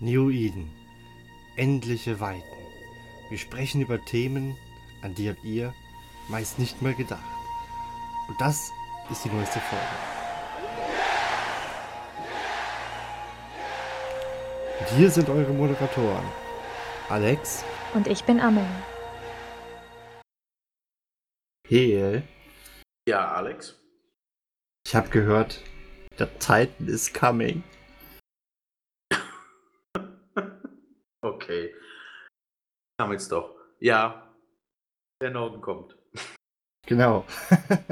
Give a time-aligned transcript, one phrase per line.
[0.00, 0.70] New Eden.
[1.56, 2.44] Endliche Weiten.
[3.30, 4.56] Wir sprechen über Themen,
[5.02, 5.74] an die habt ihr
[6.28, 7.24] meist nicht mal gedacht.
[8.28, 8.70] Und das
[9.10, 9.84] ist die neueste Folge.
[14.78, 16.24] Und hier sind eure Moderatoren.
[17.08, 17.64] Alex.
[17.94, 18.66] Und ich bin Amel.
[21.66, 22.22] Heel.
[23.08, 23.74] Ja, Alex.
[24.86, 25.62] Ich habe gehört,
[26.18, 27.64] der Titan is coming.
[31.20, 31.74] Okay.
[33.00, 33.54] Haben jetzt doch.
[33.80, 34.34] Ja,
[35.20, 35.96] der Norden kommt.
[36.86, 37.26] Genau.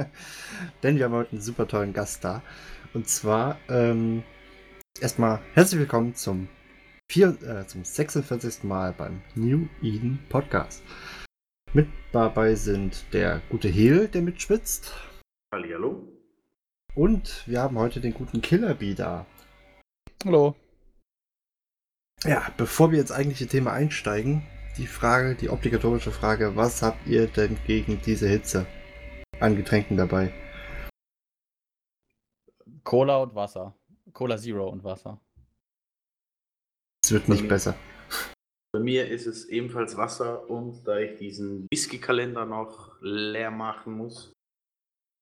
[0.83, 2.43] Denn wir haben heute einen super tollen Gast da.
[2.95, 4.23] Und zwar ähm,
[5.01, 6.49] erstmal herzlich willkommen zum,
[7.11, 8.65] vier, äh, zum 46.
[8.65, 10.83] Mal beim New Eden Podcast.
[11.73, 14.95] Mit dabei sind der gute Heel, der mitschwitzt.
[15.52, 16.09] Hallihallo.
[16.95, 19.27] Und wir haben heute den guten Killerbee da.
[20.24, 20.55] Hallo.
[22.27, 24.43] Ja, bevor wir ins eigentliche Thema einsteigen,
[24.79, 28.66] die Frage, die obligatorische Frage, was habt ihr denn gegen diese Hitze
[29.38, 30.33] an Getränken dabei?
[32.83, 33.77] Cola und Wasser.
[34.13, 35.21] Cola Zero und Wasser.
[37.05, 37.77] Es wird nicht besser.
[38.73, 44.33] Bei mir ist es ebenfalls Wasser und da ich diesen Whisky-Kalender noch leer machen muss,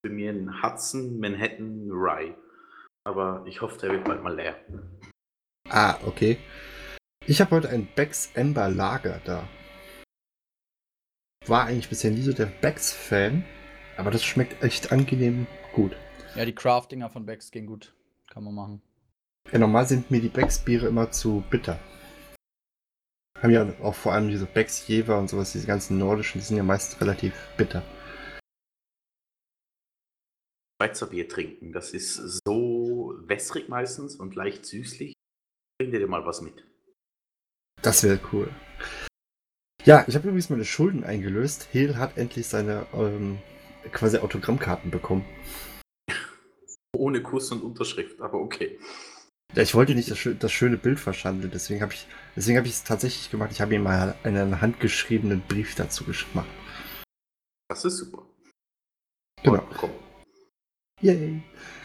[0.03, 2.35] für mir ein Hudson Manhattan Rye.
[3.07, 4.57] Aber ich hoffe, der wird bald mal leer.
[5.69, 6.39] Ah, okay.
[7.27, 9.49] Ich habe heute ein Becks Ember Lager da.
[11.47, 13.43] War eigentlich bisher nie so der Becks-Fan,
[13.97, 15.97] aber das schmeckt echt angenehm gut.
[16.35, 17.95] Ja, die Craftinger von Becks gehen gut.
[18.31, 18.83] Kann man machen.
[19.51, 21.81] Ja, normal sind mir die Becks-Biere immer zu bitter.
[23.41, 26.59] Haben ja auch vor allem diese Becks Jever und sowas, diese ganzen nordischen, die sind
[26.59, 27.83] ja meist relativ bitter.
[30.79, 35.15] Schweizer Bier trinken, das ist so wässrig meistens und leicht süßlich.
[35.79, 36.67] Bring dir mal was mit.
[37.85, 38.49] Das wäre cool.
[39.85, 41.69] Ja, ich habe übrigens meine Schulden eingelöst.
[41.71, 43.39] Heel hat endlich seine ähm,
[43.93, 45.27] quasi Autogrammkarten bekommen.
[46.97, 48.79] Ohne Kuss und Unterschrift, aber okay.
[49.55, 52.85] Ja, ich wollte nicht das, das schöne Bild verschandeln, deswegen habe ich deswegen ich es
[52.85, 53.51] tatsächlich gemacht.
[53.53, 56.49] Ich habe ihm mal einen handgeschriebenen Brief dazu gemacht.
[57.69, 58.25] Das ist super.
[59.43, 59.69] Genau.
[59.77, 59.91] Komm.
[61.03, 61.43] Yay.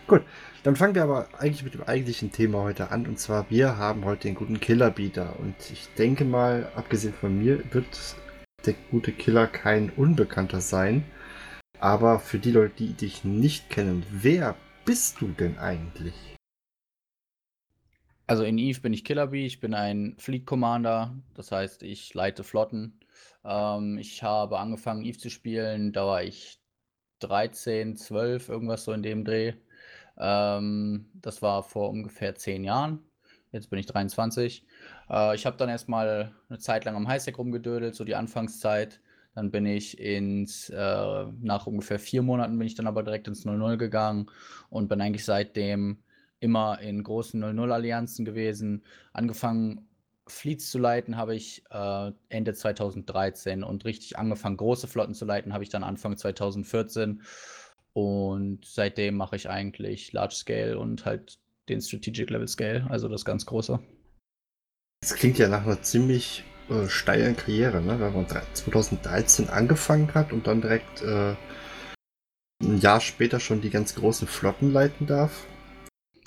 [0.08, 0.24] Gut,
[0.64, 3.08] dann fangen wir aber eigentlich mit dem eigentlichen Thema heute an.
[3.08, 5.40] Und zwar, wir haben heute den guten Killer Beater.
[5.40, 7.88] Und ich denke mal, abgesehen von mir, wird
[8.66, 11.03] der gute Killer kein Unbekannter sein.
[11.80, 16.14] Aber für die Leute, die dich nicht kennen, wer bist du denn eigentlich?
[18.28, 22.44] Also in Eve bin ich Killerbee, ich bin ein Fleet Commander, das heißt, ich leite
[22.44, 23.00] Flotten.
[23.44, 26.59] Ähm, ich habe angefangen, Eve zu spielen, da war ich
[27.22, 29.53] 13, 12, irgendwas so in dem Dreh.
[30.19, 33.00] Ähm, das war vor ungefähr 10 Jahren.
[33.52, 34.66] Jetzt bin ich 23.
[35.09, 39.02] Äh, ich habe dann erstmal eine Zeit lang am Highsec rumgedödelt, so die Anfangszeit.
[39.35, 43.46] Dann bin ich ins, äh, nach ungefähr vier Monaten bin ich dann aber direkt ins
[43.46, 44.30] 00 gegangen
[44.69, 46.03] und bin eigentlich seitdem
[46.40, 48.84] immer in großen 00-Allianzen gewesen.
[49.13, 49.88] Angefangen,
[50.28, 55.53] Fleets zu leiten, habe ich äh, Ende 2013 und richtig angefangen, große Flotten zu leiten,
[55.53, 57.22] habe ich dann Anfang 2014.
[57.94, 63.26] Und seitdem mache ich eigentlich Large Scale und halt den Strategic Level Scale, also das
[63.26, 63.80] ganz große.
[65.02, 68.00] Das klingt ja nach einer ziemlich äh, steilen Karriere, ne?
[68.00, 71.36] Wenn man drei- 2013 angefangen hat und dann direkt äh,
[72.62, 75.46] ein Jahr später schon die ganz großen Flotten leiten darf.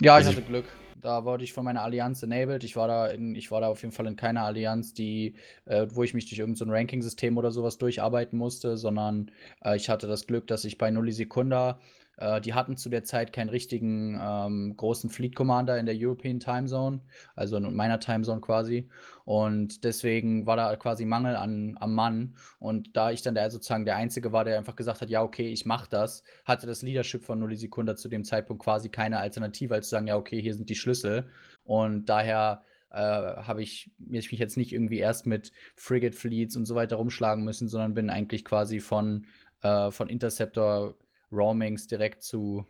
[0.01, 0.65] Ja, ich Also ich- hatte Glück.
[1.03, 2.63] Da wurde ich von meiner Allianz enabled.
[2.63, 5.87] Ich war da in, ich war da auf jeden Fall in keiner Allianz, die, äh,
[5.91, 9.31] wo ich mich durch irgendein so Ranking-System oder sowas durcharbeiten musste, sondern
[9.65, 11.81] äh, ich hatte das Glück, dass ich bei Nulli Secunda,
[12.19, 16.41] äh, die hatten zu der Zeit keinen richtigen ähm, großen Fleet Commander in der European
[16.41, 17.01] Time Zone,
[17.35, 18.89] also in meiner Time Zone quasi.
[19.25, 22.35] Und deswegen war da quasi Mangel an, am Mann.
[22.59, 25.49] Und da ich dann der sozusagen der Einzige war, der einfach gesagt hat, ja, okay,
[25.49, 29.75] ich mach das, hatte das Leadership von Nulli Secunda zu dem Zeitpunkt quasi keine Alternative,
[29.75, 31.29] als zu sagen, ja, okay, hier sind die Schlüssel.
[31.65, 36.67] Und daher äh, habe ich mich mich jetzt nicht irgendwie erst mit Frigate Fleets und
[36.67, 39.27] so weiter rumschlagen müssen, sondern bin eigentlich quasi von,
[39.63, 40.95] äh, von Interceptor
[41.33, 42.67] Roamings direkt zu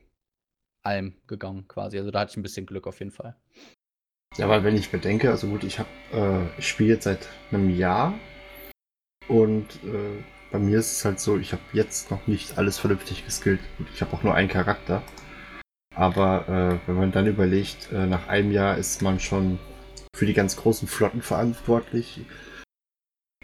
[0.83, 1.99] allem gegangen, quasi.
[1.99, 3.37] Also da hatte ich ein bisschen Glück auf jeden Fall.
[4.37, 5.89] Ja, weil wenn ich bedenke, also gut, ich habe,
[6.59, 8.15] äh, spiele jetzt seit einem Jahr
[9.29, 13.25] und äh, bei mir ist es halt so, ich habe jetzt noch nicht alles vernünftig
[13.25, 13.61] geskillt.
[13.79, 15.03] Gut, ich habe auch nur einen Charakter.
[15.95, 19.59] Aber äh, wenn man dann überlegt, äh, nach einem Jahr ist man schon
[20.15, 22.21] für die ganz großen Flotten verantwortlich,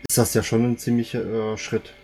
[0.08, 1.94] ist das ja schon ein ziemlicher äh, Schritt.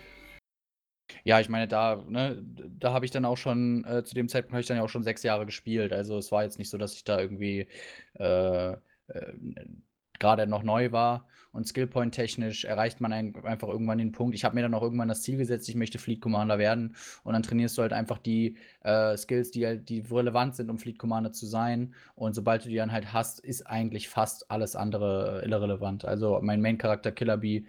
[1.23, 2.41] Ja, ich meine, da, ne,
[2.79, 4.89] da habe ich dann auch schon, äh, zu dem Zeitpunkt habe ich dann ja auch
[4.89, 5.93] schon sechs Jahre gespielt.
[5.93, 7.67] Also es war jetzt nicht so, dass ich da irgendwie
[8.19, 8.77] äh, äh,
[10.19, 14.35] gerade noch neu war und Skillpoint-technisch erreicht man ein, einfach irgendwann den Punkt.
[14.35, 17.33] Ich habe mir dann auch irgendwann das Ziel gesetzt, ich möchte Fleet Commander werden und
[17.33, 20.97] dann trainierst du halt einfach die äh, Skills, die, halt, die relevant sind, um Fleet
[20.99, 25.43] Commander zu sein und sobald du die dann halt hast, ist eigentlich fast alles andere
[25.45, 26.05] irrelevant.
[26.05, 27.65] Also mein Main-Charakter Killer Bee,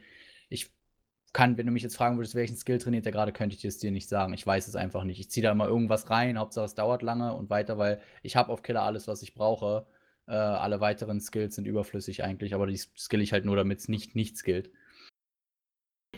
[1.37, 3.69] kann, wenn du mich jetzt fragen würdest, welchen Skill trainiert der gerade, könnte ich dir
[3.69, 4.33] es dir nicht sagen.
[4.33, 5.21] Ich weiß es einfach nicht.
[5.21, 8.51] Ich ziehe da immer irgendwas rein, Hauptsache es dauert lange und weiter, weil ich habe
[8.51, 9.87] auf Killer alles, was ich brauche.
[10.27, 13.89] Äh, alle weiteren Skills sind überflüssig eigentlich, aber die skill ich halt nur, damit es
[13.89, 14.71] nicht nichts gilt.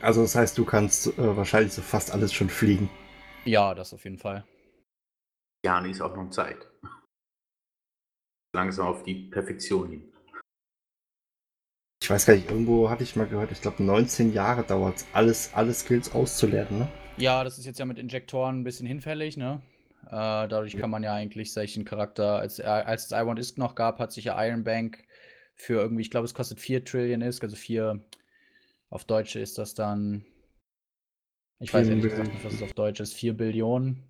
[0.00, 2.88] Also das heißt, du kannst äh, wahrscheinlich so fast alles schon fliegen.
[3.44, 4.44] Ja, das auf jeden Fall.
[5.66, 6.70] Jani ist auch noch Zeit.
[8.54, 10.12] Langsam auf die Perfektion hin.
[12.02, 15.06] Ich weiß gar nicht, irgendwo hatte ich mal gehört, ich glaube 19 Jahre dauert es,
[15.12, 16.88] alles, alle Skills auszulernen, ne?
[17.16, 19.60] Ja, das ist jetzt ja mit Injektoren ein bisschen hinfällig, ne?
[20.06, 20.80] Äh, dadurch ja.
[20.80, 24.12] kann man ja eigentlich solchen Charakter, als, als es I Want Isk noch gab, hat
[24.12, 25.04] sich ja Iron Bank
[25.54, 28.00] für irgendwie, ich glaube, es kostet 4 Trillion Isk, also 4,
[28.90, 30.24] auf Deutsch ist das dann,
[31.58, 34.07] ich weiß gesagt nicht, was es auf Deutsch ist, 4 Billionen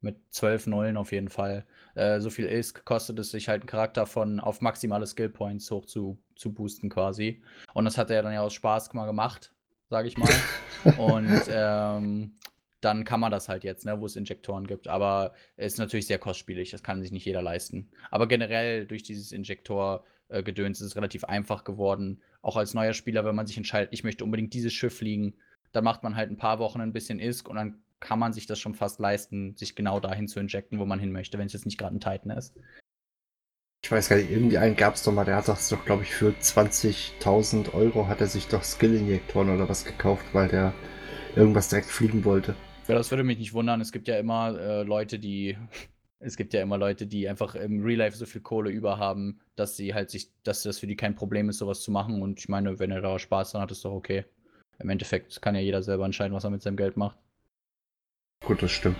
[0.00, 1.66] mit 12 Nullen auf jeden Fall.
[1.94, 5.70] Äh, so viel Isk kostet es sich halt einen Charakter von auf maximale Skill Points
[5.70, 7.42] hoch zu, zu boosten quasi.
[7.74, 9.52] Und das hat er dann ja aus Spaß mal gemacht,
[9.88, 10.28] sage ich mal.
[10.98, 12.36] Und ähm,
[12.80, 14.88] dann kann man das halt jetzt, ne, wo es Injektoren gibt.
[14.88, 17.90] Aber es ist natürlich sehr kostspielig, das kann sich nicht jeder leisten.
[18.10, 22.22] Aber generell durch dieses Injektor-Gedöns ist es relativ einfach geworden.
[22.42, 25.34] Auch als neuer Spieler, wenn man sich entscheidet, ich möchte unbedingt dieses Schiff fliegen,
[25.72, 28.46] dann macht man halt ein paar Wochen ein bisschen ISK und dann kann man sich
[28.46, 31.52] das schon fast leisten, sich genau dahin zu injecten, wo man hin möchte, wenn es
[31.52, 32.54] jetzt nicht gerade ein Titan ist.
[33.84, 36.02] Ich weiß gar nicht, irgendwie einen gab es doch mal, der hat das doch, glaube
[36.02, 40.74] ich, für 20.000 Euro hat er sich doch Skill-Injektoren oder was gekauft, weil der
[41.36, 42.56] irgendwas direkt fliegen wollte.
[42.88, 43.80] Ja, das würde mich nicht wundern.
[43.80, 45.56] Es gibt ja immer äh, Leute, die.
[46.18, 49.38] Es gibt ja immer Leute, die einfach im Real Life so viel Kohle über haben,
[49.54, 52.22] dass sie halt sich, dass das für die kein Problem ist, sowas zu machen.
[52.22, 54.24] Und ich meine, wenn er da Spaß dran hat, ist doch okay.
[54.78, 57.18] Im Endeffekt kann ja jeder selber entscheiden, was er mit seinem Geld macht.
[58.44, 58.98] Gut, das stimmt.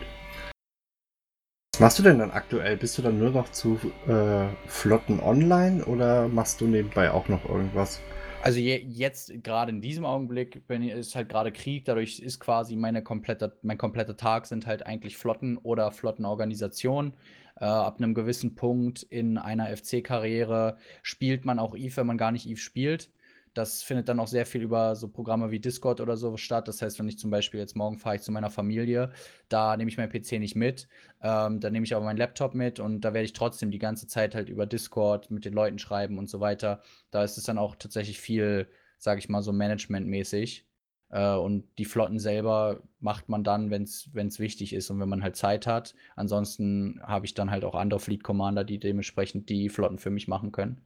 [1.74, 2.76] Was machst du denn dann aktuell?
[2.78, 3.78] Bist du dann nur noch zu
[4.08, 8.00] äh, Flotten online oder machst du nebenbei auch noch irgendwas?
[8.42, 12.76] Also je, jetzt gerade in diesem Augenblick wenn, ist halt gerade Krieg, dadurch ist quasi
[12.76, 17.12] meine komplette, mein kompletter Tag sind halt eigentlich Flotten oder Flottenorganisationen.
[17.56, 22.32] Äh, ab einem gewissen Punkt in einer FC-Karriere spielt man auch Eve, wenn man gar
[22.32, 23.10] nicht Eve spielt.
[23.56, 26.68] Das findet dann auch sehr viel über so Programme wie Discord oder so statt.
[26.68, 29.12] Das heißt, wenn ich zum Beispiel jetzt morgen fahre ich zu meiner Familie,
[29.48, 30.88] da nehme ich meinen PC nicht mit,
[31.22, 34.06] ähm, dann nehme ich aber meinen Laptop mit und da werde ich trotzdem die ganze
[34.08, 36.82] Zeit halt über Discord mit den Leuten schreiben und so weiter.
[37.10, 38.68] Da ist es dann auch tatsächlich viel,
[38.98, 40.66] sage ich mal, so managementmäßig.
[41.08, 45.22] Äh, und die Flotten selber macht man dann, wenn es wichtig ist und wenn man
[45.22, 45.94] halt Zeit hat.
[46.14, 50.28] Ansonsten habe ich dann halt auch andere Fleet Commander, die dementsprechend die Flotten für mich
[50.28, 50.82] machen können.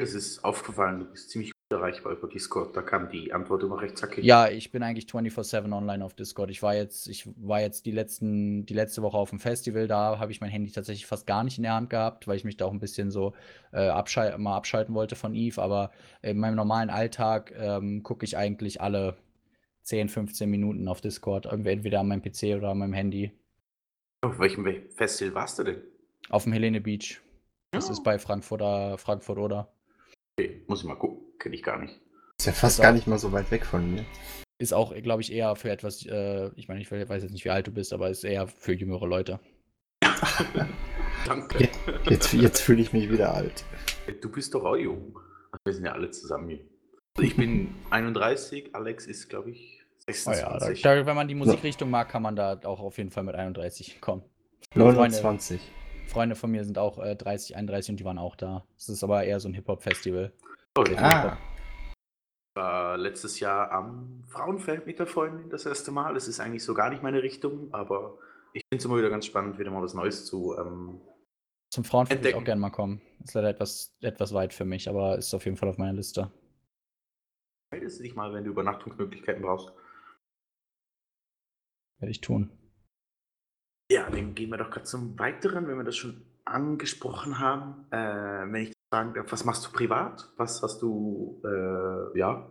[0.00, 2.74] Das ist aufgefallen, du bist ziemlich gut erreichbar über Discord.
[2.74, 4.24] Da kam die Antwort immer recht zackig.
[4.24, 6.50] Ja, ich bin eigentlich 24-7 online auf Discord.
[6.50, 10.18] Ich war jetzt, ich war jetzt die, letzten, die letzte Woche auf dem Festival, da
[10.18, 12.56] habe ich mein Handy tatsächlich fast gar nicht in der Hand gehabt, weil ich mich
[12.56, 13.34] da auch ein bisschen so
[13.72, 15.60] äh, abschal mal abschalten wollte von Eve.
[15.60, 15.90] Aber
[16.22, 19.18] in meinem normalen Alltag ähm, gucke ich eigentlich alle
[19.82, 23.30] 10, 15 Minuten auf Discord, entweder an meinem PC oder an meinem Handy.
[24.22, 25.82] Auf welchem Festival warst du denn?
[26.30, 27.20] Auf dem Helene Beach.
[27.72, 27.92] Das ja.
[27.92, 28.62] ist bei Frankfurt,
[28.98, 29.68] Frankfurt oder?
[30.42, 31.18] Okay, muss ich mal gucken.
[31.38, 32.00] Kenne ich gar nicht.
[32.38, 34.04] Ist ja fast ist gar nicht mal so weit weg von mir.
[34.58, 37.50] Ist auch, glaube ich, eher für etwas, äh, ich meine, ich weiß jetzt nicht, wie
[37.50, 39.40] alt du bist, aber ist eher für jüngere Leute.
[41.26, 41.68] Danke.
[42.08, 43.64] Jetzt, jetzt fühle ich mich wieder alt.
[44.20, 45.16] Du bist doch auch jung.
[45.64, 46.60] Wir sind ja alle zusammen hier.
[47.16, 50.84] Also ich bin 31, Alex ist, glaube ich, 26.
[50.84, 53.22] Oh ja, da, wenn man die Musikrichtung mag, kann man da auch auf jeden Fall
[53.22, 54.22] mit 31 kommen.
[54.74, 55.60] 29.
[55.60, 58.64] Freunde von mir sind auch äh, 30, 31 und die waren auch da.
[58.76, 60.32] Es ist aber eher so ein Hip-Hop-Festival.
[60.74, 60.96] Okay.
[60.96, 61.38] Ah.
[62.54, 66.16] War letztes Jahr am Frauenfeld mit der Freundin das erste Mal.
[66.16, 68.18] Es ist eigentlich so gar nicht meine Richtung, aber
[68.52, 70.54] ich finde es immer wieder ganz spannend, wieder mal was Neues zu.
[70.58, 71.00] Ähm,
[71.70, 73.00] Zum Frauenfeld würde ich auch gerne mal kommen.
[73.24, 76.30] Ist leider etwas, etwas weit für mich, aber ist auf jeden Fall auf meiner Liste.
[77.72, 79.72] Meldest du dich mal, wenn du Übernachtungsmöglichkeiten brauchst?
[82.00, 82.50] Werde ich tun.
[83.92, 87.84] Ja, dann gehen wir doch gerade zum Weiteren, wenn wir das schon angesprochen haben.
[87.90, 90.30] Äh, wenn ich fragen darf, was machst du privat?
[90.38, 92.48] Was hast du, äh, ja?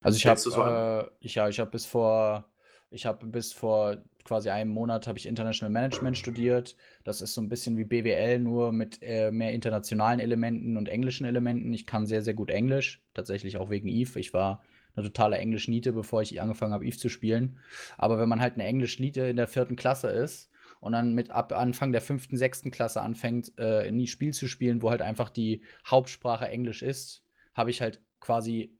[0.00, 2.44] Also ich habe, äh, ich, ja, ich habe bis vor,
[2.90, 6.76] ich habe bis vor quasi einem Monat habe ich International Management studiert.
[7.04, 11.24] Das ist so ein bisschen wie BWL, nur mit äh, mehr internationalen Elementen und englischen
[11.24, 11.72] Elementen.
[11.72, 14.18] Ich kann sehr, sehr gut Englisch, tatsächlich auch wegen Eve.
[14.18, 14.60] Ich war
[14.96, 17.60] eine totale Englisch-Niete, bevor ich angefangen habe, Eve zu spielen.
[17.96, 20.49] Aber wenn man halt eine Englisch-Niete in der vierten Klasse ist
[20.80, 24.82] und dann mit ab Anfang der fünften, sechsten Klasse anfängt, äh, ein Spiel zu spielen,
[24.82, 27.22] wo halt einfach die Hauptsprache Englisch ist,
[27.54, 28.76] habe ich halt quasi,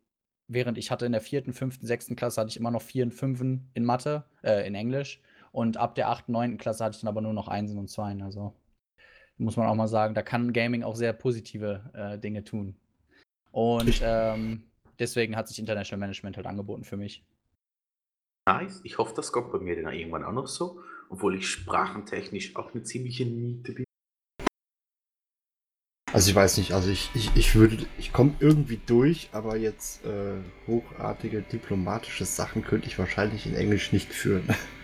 [0.48, 3.12] während ich hatte in der vierten, fünften, sechsten Klasse, hatte ich immer noch vier und
[3.12, 5.20] fünfen in Mathe, äh, in Englisch.
[5.52, 8.22] Und ab der achten, neunten Klasse hatte ich dann aber nur noch Einsen und Zweien.
[8.22, 8.54] Also
[9.36, 12.76] muss man auch mal sagen, da kann Gaming auch sehr positive äh, Dinge tun.
[13.52, 14.64] Und ähm,
[14.98, 17.24] deswegen hat sich International Management halt angeboten für mich.
[18.46, 18.80] Nice.
[18.84, 20.80] Ich hoffe, das kommt bei mir dann irgendwann auch noch so,
[21.10, 23.84] obwohl ich sprachentechnisch auch eine ziemliche Niete bin.
[26.12, 30.04] Also ich weiß nicht, also ich, ich, ich würde, ich komme irgendwie durch, aber jetzt
[30.04, 34.48] äh, hochartige diplomatische Sachen könnte ich wahrscheinlich in Englisch nicht führen.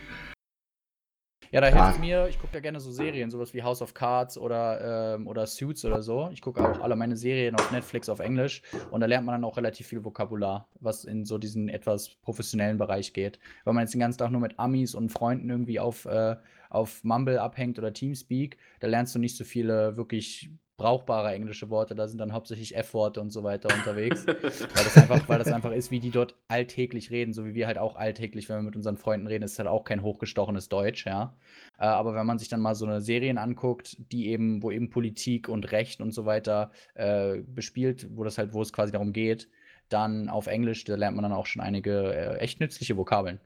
[1.53, 4.37] Ja, da hilft mir, ich gucke da gerne so Serien, sowas wie House of Cards
[4.37, 6.29] oder, ähm, oder Suits oder so.
[6.33, 9.45] Ich gucke auch alle meine Serien auf Netflix auf Englisch und da lernt man dann
[9.45, 13.39] auch relativ viel Vokabular, was in so diesen etwas professionellen Bereich geht.
[13.65, 16.37] Wenn man jetzt den ganzen Tag nur mit Amis und Freunden irgendwie auf, äh,
[16.69, 21.95] auf Mumble abhängt oder Teamspeak, da lernst du nicht so viele wirklich brauchbare englische Worte,
[21.95, 24.27] da sind dann hauptsächlich F-Worte und so weiter unterwegs.
[24.27, 27.67] weil, das einfach, weil das einfach ist, wie die dort alltäglich reden, so wie wir
[27.67, 31.07] halt auch alltäglich, wenn wir mit unseren Freunden reden, ist halt auch kein hochgestochenes Deutsch,
[31.07, 31.35] ja.
[31.79, 34.91] Äh, aber wenn man sich dann mal so eine Serien anguckt, die eben, wo eben
[34.91, 39.13] Politik und Recht und so weiter äh, bespielt, wo das halt, wo es quasi darum
[39.13, 39.49] geht,
[39.89, 43.41] dann auf Englisch, da lernt man dann auch schon einige äh, echt nützliche Vokabeln.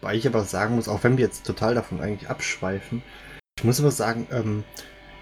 [0.00, 3.02] Weil ich aber sagen muss, auch wenn wir jetzt total davon eigentlich abschweifen,
[3.58, 4.64] ich muss aber sagen, ähm,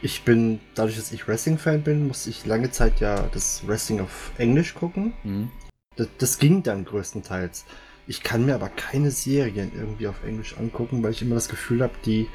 [0.02, 4.32] ich bin, dadurch, dass ich Wrestling-Fan bin, musste ich lange Zeit ja das Wrestling auf
[4.38, 5.12] Englisch gucken.
[5.24, 5.50] Mhm.
[5.96, 7.64] Das, das, ging dann größtenteils.
[8.06, 11.82] Ich kann mir aber keine Serien irgendwie auf Englisch angucken, weil ich immer das Gefühl
[11.82, 12.28] habe, die,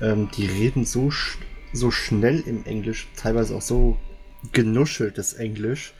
[0.00, 1.38] ähm, die reden so, sch
[1.72, 3.96] so schnell im Englisch, teilweise auch so
[4.52, 5.94] genuscheltes Englisch,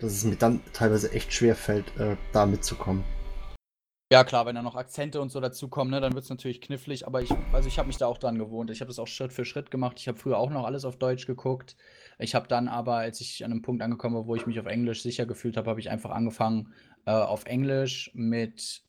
[0.00, 3.04] dass es mir dann teilweise echt schwer fällt, äh, da mitzukommen.
[4.12, 7.06] Ja, klar, wenn da noch Akzente und so dazukommen, ne, dann wird es natürlich knifflig,
[7.06, 8.68] aber ich, also ich habe mich da auch dran gewohnt.
[8.72, 10.00] Ich habe das auch Schritt für Schritt gemacht.
[10.00, 11.76] Ich habe früher auch noch alles auf Deutsch geguckt.
[12.18, 14.66] Ich habe dann aber, als ich an einem Punkt angekommen war, wo ich mich auf
[14.66, 16.72] Englisch sicher gefühlt habe, habe ich einfach angefangen,
[17.06, 18.82] äh, auf Englisch mit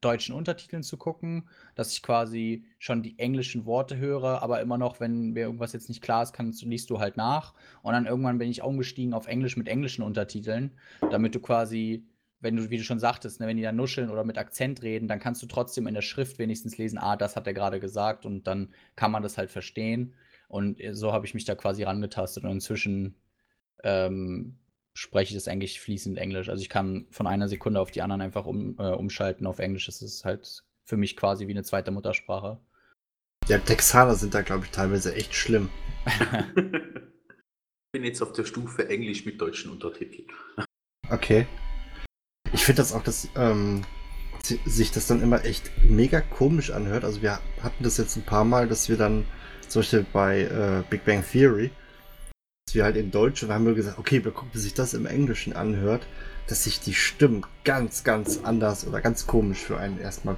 [0.00, 4.98] deutschen Untertiteln zu gucken, dass ich quasi schon die englischen Worte höre, aber immer noch,
[4.98, 7.54] wenn mir irgendwas jetzt nicht klar ist, kannst, liest du halt nach.
[7.82, 10.72] Und dann irgendwann bin ich umgestiegen auf Englisch mit englischen Untertiteln,
[11.12, 12.04] damit du quasi
[12.44, 15.08] wenn du, wie du schon sagtest, ne, wenn die da nuscheln oder mit Akzent reden,
[15.08, 18.26] dann kannst du trotzdem in der Schrift wenigstens lesen, ah, das hat er gerade gesagt
[18.26, 20.14] und dann kann man das halt verstehen.
[20.46, 23.16] Und äh, so habe ich mich da quasi rangetastet und inzwischen
[23.82, 24.58] ähm,
[24.92, 26.50] spreche ich das eigentlich fließend Englisch.
[26.50, 29.86] Also ich kann von einer Sekunde auf die anderen einfach um, äh, umschalten auf Englisch.
[29.86, 32.60] Das ist halt für mich quasi wie eine zweite Muttersprache.
[33.48, 35.70] Ja, Texaner sind da, glaube ich, teilweise echt schlimm.
[36.06, 40.28] ich bin jetzt auf der Stufe Englisch mit deutschen Untertiteln.
[41.10, 41.46] Okay.
[42.52, 43.82] Ich finde das auch, dass ähm,
[44.64, 47.04] sich das dann immer echt mega komisch anhört.
[47.04, 49.24] Also wir hatten das jetzt ein paar Mal, dass wir dann,
[49.68, 51.70] zum Beispiel bei äh, Big Bang Theory,
[52.66, 54.94] dass wir halt in Deutsch und haben wir gesagt, okay, wir gucken, wie sich das
[54.94, 56.06] im Englischen anhört,
[56.46, 60.36] dass sich die Stimmen ganz, ganz anders oder ganz komisch für einen erstmal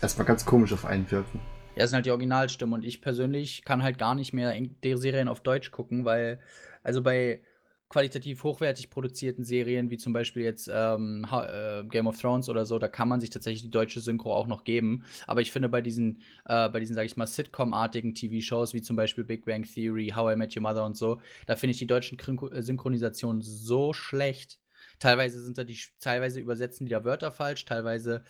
[0.00, 1.40] erstmal ganz komisch auf einen wirken.
[1.74, 4.96] Ja, das sind halt die Originalstimmen und ich persönlich kann halt gar nicht mehr die
[4.96, 6.40] Serien auf Deutsch gucken, weil,
[6.82, 7.40] also bei
[7.88, 12.78] qualitativ hochwertig produzierten Serien, wie zum Beispiel jetzt ähm, äh, Game of Thrones oder so,
[12.78, 15.04] da kann man sich tatsächlich die deutsche Synchro auch noch geben.
[15.26, 19.24] Aber ich finde bei diesen, äh, diesen, sag ich mal, Sitcom-artigen TV-Shows, wie zum Beispiel
[19.24, 22.18] Big Bang Theory, How I Met Your Mother und so, da finde ich die deutschen
[22.18, 24.58] äh, Synchronisationen so schlecht.
[24.98, 28.24] Teilweise sind da die, teilweise übersetzen die da Wörter falsch, teilweise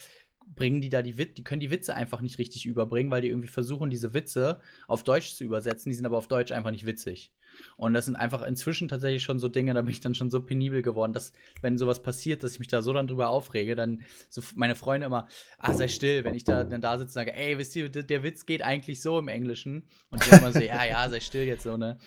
[0.55, 3.29] bringen die da die Witze, die können die Witze einfach nicht richtig überbringen, weil die
[3.29, 6.87] irgendwie versuchen, diese Witze auf Deutsch zu übersetzen, die sind aber auf Deutsch einfach nicht
[6.87, 7.33] witzig.
[7.77, 10.43] Und das sind einfach inzwischen tatsächlich schon so Dinge, da bin ich dann schon so
[10.43, 14.03] penibel geworden, dass, wenn sowas passiert, dass ich mich da so dann drüber aufrege, dann
[14.29, 17.35] so meine Freunde immer, ach, sei still, wenn ich da dann da sitze und sage,
[17.35, 19.85] ey, wisst ihr, der, Witz geht eigentlich so im Englischen.
[20.11, 21.99] Und die immer so, ja, ja, sei still jetzt so, ne?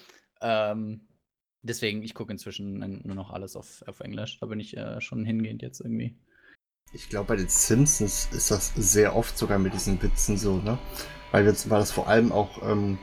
[0.41, 1.07] Ähm,
[1.61, 4.39] deswegen, ich gucke inzwischen nur noch alles auf, auf Englisch.
[4.39, 6.17] Da bin ich äh, schon hingehend jetzt irgendwie.
[6.93, 10.77] Ich glaube, bei den Simpsons ist das sehr oft sogar mit diesen Witzen so, ne?
[11.31, 12.97] Weil, jetzt, weil das vor allem auch ähm,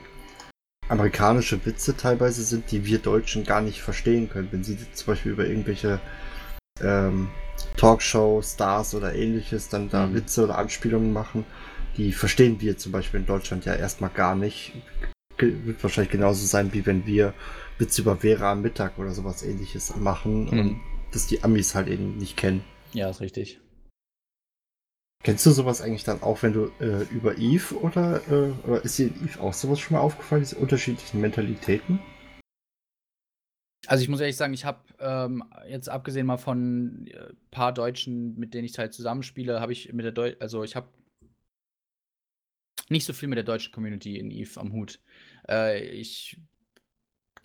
[0.89, 4.49] amerikanische Witze teilweise sind, die wir Deutschen gar nicht verstehen können.
[4.51, 5.99] Wenn sie zum Beispiel über irgendwelche
[6.81, 7.29] ähm,
[7.77, 10.15] Talkshow-Stars oder ähnliches dann da mhm.
[10.15, 11.45] Witze oder Anspielungen machen,
[11.97, 14.73] die verstehen wir zum Beispiel in Deutschland ja erstmal gar nicht.
[15.37, 17.33] Wird wahrscheinlich genauso sein, wie wenn wir
[17.77, 20.59] Witze über Vera am Mittag oder sowas ähnliches machen mhm.
[20.59, 20.79] und
[21.11, 22.63] das die Amis halt eben nicht kennen.
[22.93, 23.59] Ja, ist richtig.
[25.21, 28.97] Kennst du sowas eigentlich dann auch, wenn du äh, über Eve oder, äh, oder ist
[28.97, 31.99] dir in Eve auch sowas schon mal aufgefallen, diese unterschiedlichen Mentalitäten?
[33.87, 38.37] Also ich muss ehrlich sagen, ich habe ähm, jetzt abgesehen mal von äh, paar Deutschen,
[38.39, 40.87] mit denen ich halt zusammenspiele, habe ich mit der Deu also ich habe
[42.87, 44.99] nicht so viel mit der deutschen Community in Eve am Hut.
[45.49, 46.39] Äh, ich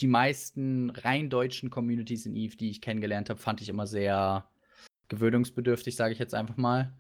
[0.00, 4.48] die meisten rein deutschen Communities in Eve, die ich kennengelernt habe, fand ich immer sehr
[5.08, 6.92] gewöhnungsbedürftig, sage ich jetzt einfach mal.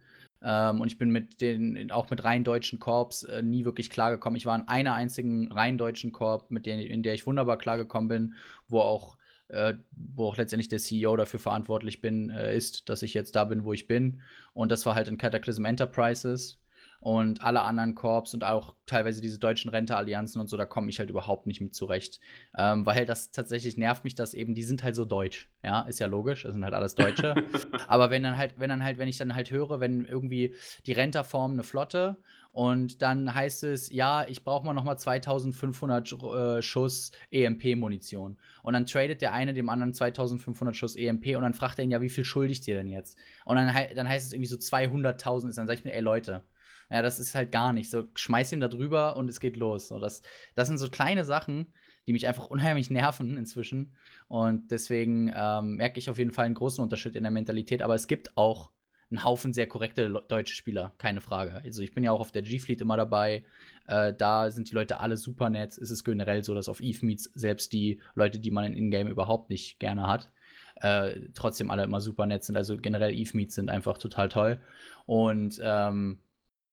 [0.44, 4.36] Ähm, und ich bin mit den, auch mit rein deutschen Korps äh, nie wirklich klargekommen.
[4.36, 8.08] Ich war in einer einzigen rein deutschen Korb, mit der, in der ich wunderbar klargekommen
[8.08, 8.34] bin,
[8.68, 9.16] wo auch,
[9.48, 13.44] äh, wo auch letztendlich der CEO dafür verantwortlich bin, äh, ist, dass ich jetzt da
[13.44, 14.20] bin, wo ich bin.
[14.52, 16.60] Und das war halt in Cataclysm Enterprises
[17.04, 20.98] und alle anderen Korps und auch teilweise diese deutschen Renteallianzen und so, da komme ich
[20.98, 22.18] halt überhaupt nicht mit zurecht.
[22.56, 25.50] Ähm, weil das tatsächlich nervt mich, dass eben, die sind halt so deutsch.
[25.62, 27.34] Ja, ist ja logisch, das sind halt alles Deutsche.
[27.88, 30.54] Aber wenn dann halt, wenn dann halt, wenn ich dann halt höre, wenn irgendwie
[30.86, 32.16] die Renter formen eine Flotte
[32.52, 38.38] und dann heißt es, ja, ich brauche mal nochmal 2500 äh, Schuss EMP-Munition.
[38.62, 41.90] Und dann tradet der eine dem anderen 2500 Schuss EMP und dann fragt er ihn,
[41.90, 43.18] ja, wie viel schuldigt ihr denn jetzt?
[43.44, 46.44] Und dann, dann heißt es irgendwie so 200.000 Dann sage ich mir, ey Leute,
[46.90, 47.90] ja, das ist halt gar nicht.
[47.90, 49.88] So, schmeiß ihn da drüber und es geht los.
[49.88, 50.22] So, das,
[50.54, 51.72] das sind so kleine Sachen,
[52.06, 53.94] die mich einfach unheimlich nerven inzwischen.
[54.28, 57.82] Und deswegen ähm, merke ich auf jeden Fall einen großen Unterschied in der Mentalität.
[57.82, 58.70] Aber es gibt auch
[59.10, 61.62] einen Haufen sehr korrekte deutsche Spieler, keine Frage.
[61.64, 63.44] Also ich bin ja auch auf der G-Fleet immer dabei.
[63.86, 65.78] Äh, da sind die Leute alle super nett.
[65.78, 69.10] Es ist generell so, dass auf Eve Meets selbst die Leute, die man in Ingame
[69.10, 70.30] überhaupt nicht gerne hat,
[70.76, 72.56] äh, trotzdem alle immer super nett sind.
[72.56, 74.60] Also generell Eve Meets sind einfach total toll.
[75.06, 76.18] Und ähm,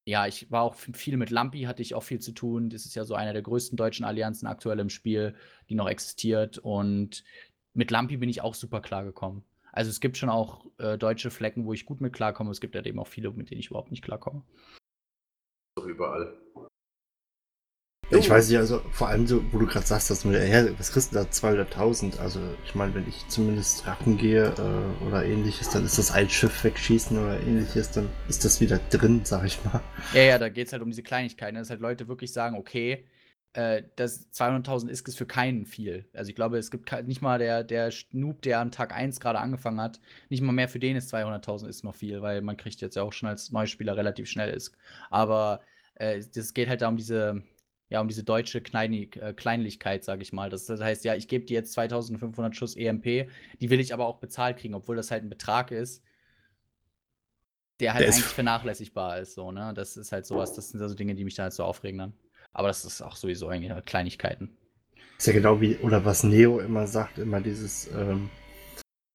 [0.05, 2.69] ja, ich war auch viel mit Lampi, hatte ich auch viel zu tun.
[2.69, 5.35] Das ist ja so eine der größten deutschen Allianzen aktuell im Spiel,
[5.69, 6.57] die noch existiert.
[6.57, 7.23] Und
[7.73, 9.43] mit Lampi bin ich auch super klar gekommen.
[9.71, 12.51] Also es gibt schon auch äh, deutsche Flecken, wo ich gut mit klarkomme.
[12.51, 14.43] Es gibt ja halt eben auch viele, mit denen ich überhaupt nicht klarkomme.
[15.77, 16.37] Doch überall.
[18.11, 20.91] Ich weiß nicht, also vor allem so, wo du gerade sagst, dass du, ja, was
[20.91, 22.19] kriegst du da 200.000?
[22.19, 26.29] Also ich meine, wenn ich zumindest Racken gehe äh, oder ähnliches, dann ist das ein
[26.29, 29.81] Schiff wegschießen oder ähnliches, dann ist das wieder drin, sag ich mal.
[30.13, 33.05] Ja, ja, da geht es halt um diese Kleinigkeiten, dass halt Leute wirklich sagen, okay,
[33.53, 36.05] äh, das 200.000 ist es für keinen viel.
[36.13, 39.39] Also ich glaube, es gibt nicht mal der, der Noob, der an Tag 1 gerade
[39.39, 39.99] angefangen hat,
[40.29, 43.03] nicht mal mehr für den ist 200.000 ist noch viel, weil man kriegt jetzt ja
[43.03, 44.73] auch schon als Neuspieler relativ schnell ist.
[45.09, 45.61] Aber
[45.95, 47.43] äh, das geht halt da um diese
[47.91, 50.49] ja, um diese deutsche Kleinig äh, Kleinlichkeit, sage ich mal.
[50.49, 54.07] Das, das, heißt, ja, ich gebe dir jetzt 2500 Schuss EMP, die will ich aber
[54.07, 56.01] auch bezahlt kriegen, obwohl das halt ein Betrag ist,
[57.81, 59.33] der halt der eigentlich vernachlässigbar ist.
[59.33, 59.73] So, ne?
[59.75, 62.13] Das ist halt sowas, das sind also Dinge, die mich da halt so aufregen dann.
[62.53, 64.55] Aber das ist auch sowieso eigentlich halt Kleinigkeiten.
[65.17, 68.29] Ist ja genau wie, oder was Neo immer sagt, immer dieses, ähm,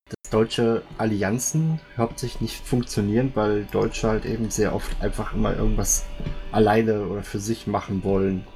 [0.05, 6.05] dass deutsche Allianzen hauptsächlich nicht funktionieren, weil Deutsche halt eben sehr oft einfach immer irgendwas
[6.53, 8.47] alleine oder für sich machen wollen.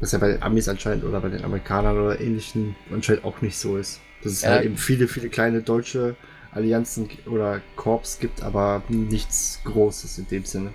[0.00, 3.58] Was ja bei den Amis anscheinend oder bei den Amerikanern oder ähnlichen anscheinend auch nicht
[3.58, 4.00] so ist.
[4.22, 4.50] Dass es ja.
[4.50, 6.16] halt eben viele, viele kleine deutsche
[6.52, 10.72] Allianzen oder Korps gibt, aber nichts Großes in dem Sinne.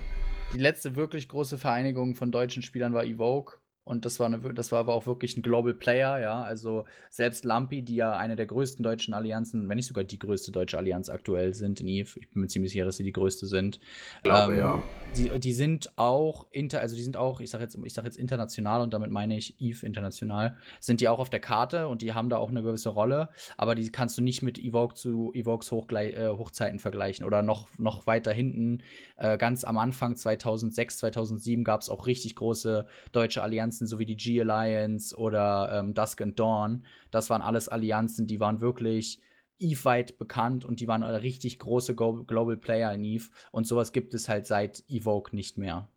[0.54, 3.58] Die letzte wirklich große Vereinigung von deutschen Spielern war Evoke.
[3.86, 6.42] Und das war, eine, das war aber auch wirklich ein Global Player, ja.
[6.42, 10.50] Also selbst Lampi, die ja eine der größten deutschen Allianzen, wenn nicht sogar die größte
[10.50, 13.46] deutsche Allianz aktuell sind in EVE, ich bin mir ziemlich sicher, dass sie die größte
[13.46, 13.78] sind.
[14.24, 14.82] Glaube, ähm, ja.
[15.16, 18.18] Die, die sind auch inter, also die sind auch, ich sage jetzt, ich sag jetzt
[18.18, 22.12] international und damit meine ich EVE international, sind die auch auf der Karte und die
[22.12, 25.70] haben da auch eine gewisse Rolle, aber die kannst du nicht mit Evoke zu Evokes
[25.70, 28.82] äh, Hochzeiten vergleichen oder noch, noch weiter hinten.
[29.16, 33.98] Äh, ganz am Anfang 2006, 2007 gab es auch richtig große deutsche Allianzen Allianzen, so
[33.98, 39.20] wie die G-Alliance oder ähm, Dusk and Dawn, das waren alles Allianzen, die waren wirklich
[39.58, 43.28] Eve-weit bekannt und die waren richtig große Global Player in Eve.
[43.52, 45.88] Und sowas gibt es halt seit Evoke nicht mehr.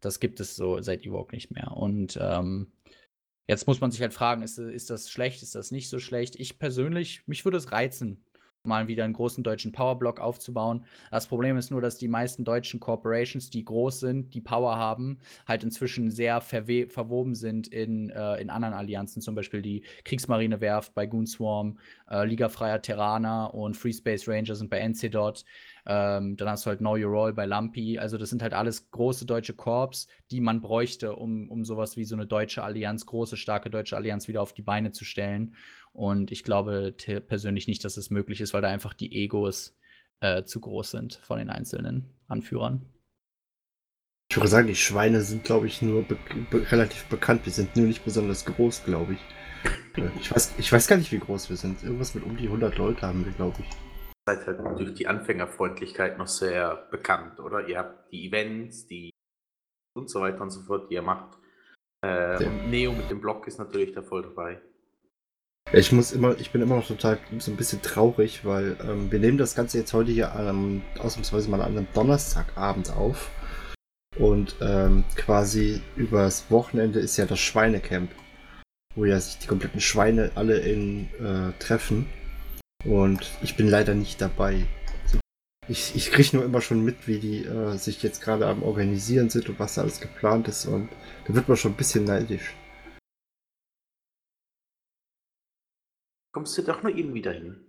[0.00, 1.76] Das gibt es so seit Evoke nicht mehr.
[1.76, 2.72] Und ähm,
[3.46, 6.36] jetzt muss man sich halt fragen, ist, ist das schlecht, ist das nicht so schlecht?
[6.36, 8.24] Ich persönlich, mich würde es reizen,
[8.68, 10.84] mal wieder einen großen deutschen Powerblock aufzubauen.
[11.10, 15.18] Das Problem ist nur, dass die meisten deutschen Corporations, die groß sind, die Power haben,
[15.46, 21.06] halt inzwischen sehr verwoben sind in, äh, in anderen Allianzen, zum Beispiel die Kriegsmarinewerft bei
[21.06, 21.78] Goonswarm,
[22.10, 25.44] äh, Liga Freier Terraner und Free Space Ranger sind bei NCDOT.
[25.90, 27.98] Ähm, dann hast du halt Know Your Role bei Lumpy.
[27.98, 32.04] Also das sind halt alles große deutsche Korps, die man bräuchte, um, um sowas wie
[32.04, 35.54] so eine deutsche Allianz, große, starke deutsche Allianz wieder auf die Beine zu stellen.
[35.98, 36.94] Und ich glaube
[37.26, 39.76] persönlich nicht, dass es möglich ist, weil da einfach die Egos
[40.20, 42.86] äh, zu groß sind von den einzelnen Anführern.
[44.30, 46.16] Ich würde sagen, die Schweine sind, glaube ich, nur be
[46.52, 47.46] be relativ bekannt.
[47.46, 49.18] Wir sind nur nicht besonders groß, glaube ich.
[49.96, 51.82] Äh, ich weiß, ich weiß gar nicht, wie groß wir sind.
[51.82, 53.68] Irgendwas mit um die 100 Leute haben wir, glaube ich.
[54.28, 57.66] Seid halt durch die Anfängerfreundlichkeit noch sehr bekannt, oder?
[57.66, 59.10] Ihr habt die Events, die
[59.96, 61.36] und so weiter und so fort, die ihr macht.
[62.04, 62.48] Äh, ja.
[62.48, 64.62] Und Neo mit dem Blog ist natürlich da voll dabei.
[65.70, 69.18] Ich muss immer, ich bin immer noch total so ein bisschen traurig, weil ähm, wir
[69.18, 73.30] nehmen das Ganze jetzt heute hier ähm, ausnahmsweise mal an einem Donnerstagabend auf.
[74.18, 78.10] Und ähm, quasi übers Wochenende ist ja das Schweinecamp,
[78.94, 82.06] wo ja sich die kompletten Schweine alle in äh, treffen.
[82.86, 84.66] Und ich bin leider nicht dabei.
[85.68, 89.28] Ich, ich kriege nur immer schon mit, wie die äh, sich jetzt gerade am Organisieren
[89.28, 90.64] sind und was da alles geplant ist.
[90.64, 90.88] Und
[91.26, 92.54] da wird man schon ein bisschen neidisch.
[96.32, 97.64] Kommst du doch nur irgendwie dahin?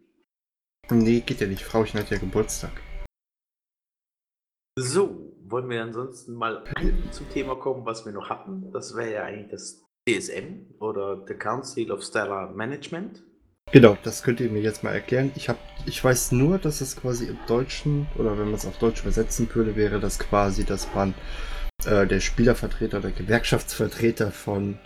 [0.89, 1.63] Nee, geht ja nicht.
[1.63, 2.71] Frauchen hat ja Geburtstag.
[4.77, 6.63] So, wollen wir ansonsten mal
[7.11, 8.71] zum Thema kommen, was wir noch hatten.
[8.71, 13.23] Das wäre ja eigentlich das DSM oder The Council of Stellar Management.
[13.71, 15.31] Genau, das könnt ihr mir jetzt mal erklären.
[15.35, 18.79] Ich, hab, ich weiß nur, dass es quasi im Deutschen, oder wenn man es auf
[18.79, 21.13] Deutsch übersetzen würde, wäre das quasi, dass man
[21.85, 24.79] äh, der Spielervertreter oder Gewerkschaftsvertreter von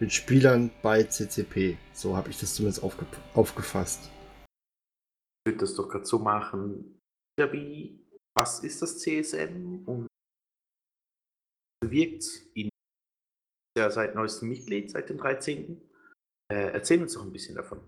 [0.00, 1.76] den Spielern bei CCP.
[1.92, 4.10] So habe ich das zumindest aufge aufgefasst.
[5.44, 7.00] Ich würde das doch gerade so machen.
[7.38, 8.04] Wie,
[8.36, 10.08] was ist das CSM und
[11.84, 12.68] wirkt in
[13.76, 15.80] der seit neuestem Mitglied, seit dem 13.
[16.50, 17.80] Äh, erzähl uns doch ein bisschen davon.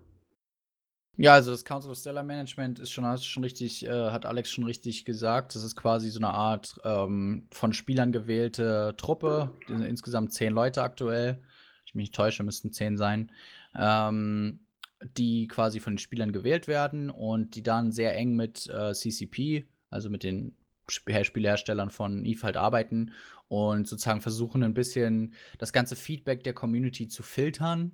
[1.16, 4.50] Ja, also das Council of Stellar Management ist schon, hast schon richtig, äh, hat Alex
[4.50, 5.54] schon richtig gesagt.
[5.54, 9.50] Das ist quasi so eine Art ähm, von Spielern gewählte Truppe.
[9.68, 11.42] Die sind insgesamt zehn Leute aktuell.
[11.90, 13.32] Ich mich nicht täusche, müssten zehn sein.
[13.76, 14.60] Ähm,
[15.02, 19.66] die quasi von den Spielern gewählt werden und die dann sehr eng mit äh, CCP,
[19.88, 20.54] also mit den
[20.86, 23.12] Spieleherstellern von Eve halt arbeiten
[23.48, 27.90] und sozusagen versuchen ein bisschen das ganze Feedback der Community zu filtern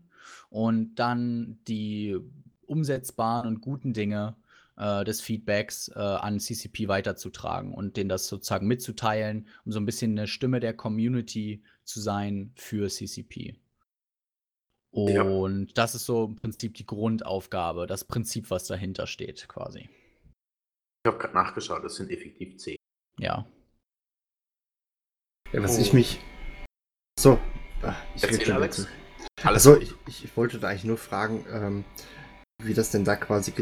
[0.50, 2.18] und dann die
[2.66, 4.36] umsetzbaren und guten Dinge
[4.76, 9.86] äh, des Feedbacks äh, an CCP weiterzutragen und denen das sozusagen mitzuteilen, um so ein
[9.86, 13.56] bisschen eine Stimme der Community zu sein für CCP.
[14.96, 15.72] Und ja.
[15.74, 19.90] das ist so im Prinzip die Grundaufgabe, das Prinzip, was dahinter steht, quasi.
[21.04, 22.76] Ich habe gerade nachgeschaut, das sind effektiv zehn.
[23.20, 23.46] Ja.
[25.52, 25.82] Ja, was oh.
[25.82, 26.18] ich mich.
[27.20, 27.38] So,
[27.82, 28.88] ach, ich rede Alex.
[29.42, 31.84] Also, ich, ich, wollte da eigentlich nur fragen, ähm,
[32.62, 33.52] wie das denn da quasi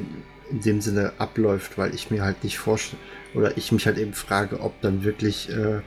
[0.51, 3.03] in dem Sinne abläuft, weil ich mir halt nicht vorstelle,
[3.35, 5.83] oder ich mich halt eben frage, ob dann wirklich äh,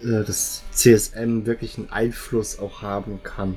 [0.00, 3.56] das CSM wirklich einen Einfluss auch haben kann.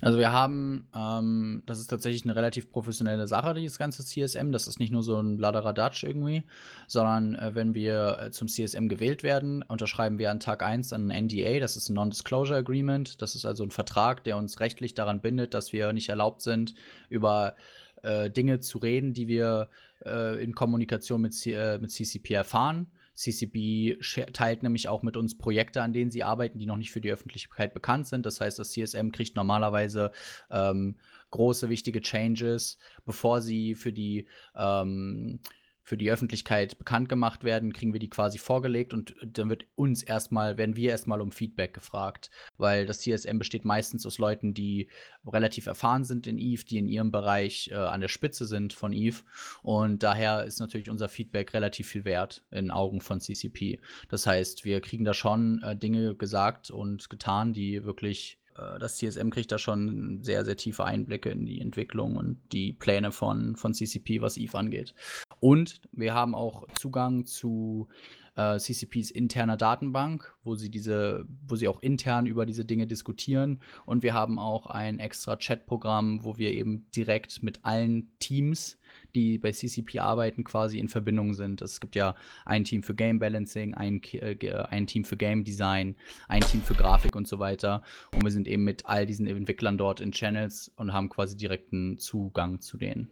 [0.00, 4.52] Also wir haben, ähm, das ist tatsächlich eine relativ professionelle Sache, dieses ganze CSM.
[4.52, 6.44] Das ist nicht nur so ein Bladeradatsch irgendwie,
[6.86, 11.08] sondern äh, wenn wir äh, zum CSM gewählt werden, unterschreiben wir an Tag 1 ein
[11.08, 13.20] NDA, das ist ein Non-Disclosure Agreement.
[13.20, 16.74] Das ist also ein Vertrag, der uns rechtlich daran bindet, dass wir nicht erlaubt sind,
[17.08, 17.54] über
[18.02, 19.68] äh, Dinge zu reden, die wir
[20.04, 22.88] äh, in Kommunikation mit, C äh, mit CCP erfahren.
[23.14, 24.00] CCB
[24.32, 27.12] teilt nämlich auch mit uns Projekte, an denen sie arbeiten, die noch nicht für die
[27.12, 28.26] Öffentlichkeit bekannt sind.
[28.26, 30.10] Das heißt, das CSM kriegt normalerweise
[30.50, 30.96] ähm,
[31.30, 35.40] große, wichtige Changes, bevor sie für die ähm,
[35.84, 40.02] für die Öffentlichkeit bekannt gemacht werden, kriegen wir die quasi vorgelegt und dann wird uns
[40.02, 44.88] erstmal, werden wir erstmal um Feedback gefragt, weil das CSM besteht meistens aus Leuten, die
[45.26, 48.94] relativ erfahren sind in Eve, die in ihrem Bereich äh, an der Spitze sind von
[48.94, 49.22] Eve
[49.62, 53.78] und daher ist natürlich unser Feedback relativ viel wert in Augen von CCP.
[54.08, 59.30] Das heißt, wir kriegen da schon äh, Dinge gesagt und getan, die wirklich das CSM
[59.30, 63.74] kriegt da schon sehr, sehr tiefe Einblicke in die Entwicklung und die Pläne von, von
[63.74, 64.94] CCP, was Eve angeht.
[65.40, 67.88] Und wir haben auch Zugang zu
[68.36, 73.60] äh, CCPs interner Datenbank, wo sie diese, wo sie auch intern über diese Dinge diskutieren.
[73.86, 78.78] Und wir haben auch ein extra Chatprogramm, wo wir eben direkt mit allen Teams
[79.14, 81.62] die bei CCP arbeiten, quasi in Verbindung sind.
[81.62, 84.36] Es gibt ja ein Team für Game Balancing, ein, äh,
[84.70, 85.96] ein Team für Game Design,
[86.28, 87.82] ein Team für Grafik und so weiter.
[88.12, 91.98] Und wir sind eben mit all diesen Entwicklern dort in Channels und haben quasi direkten
[91.98, 93.10] Zugang zu denen.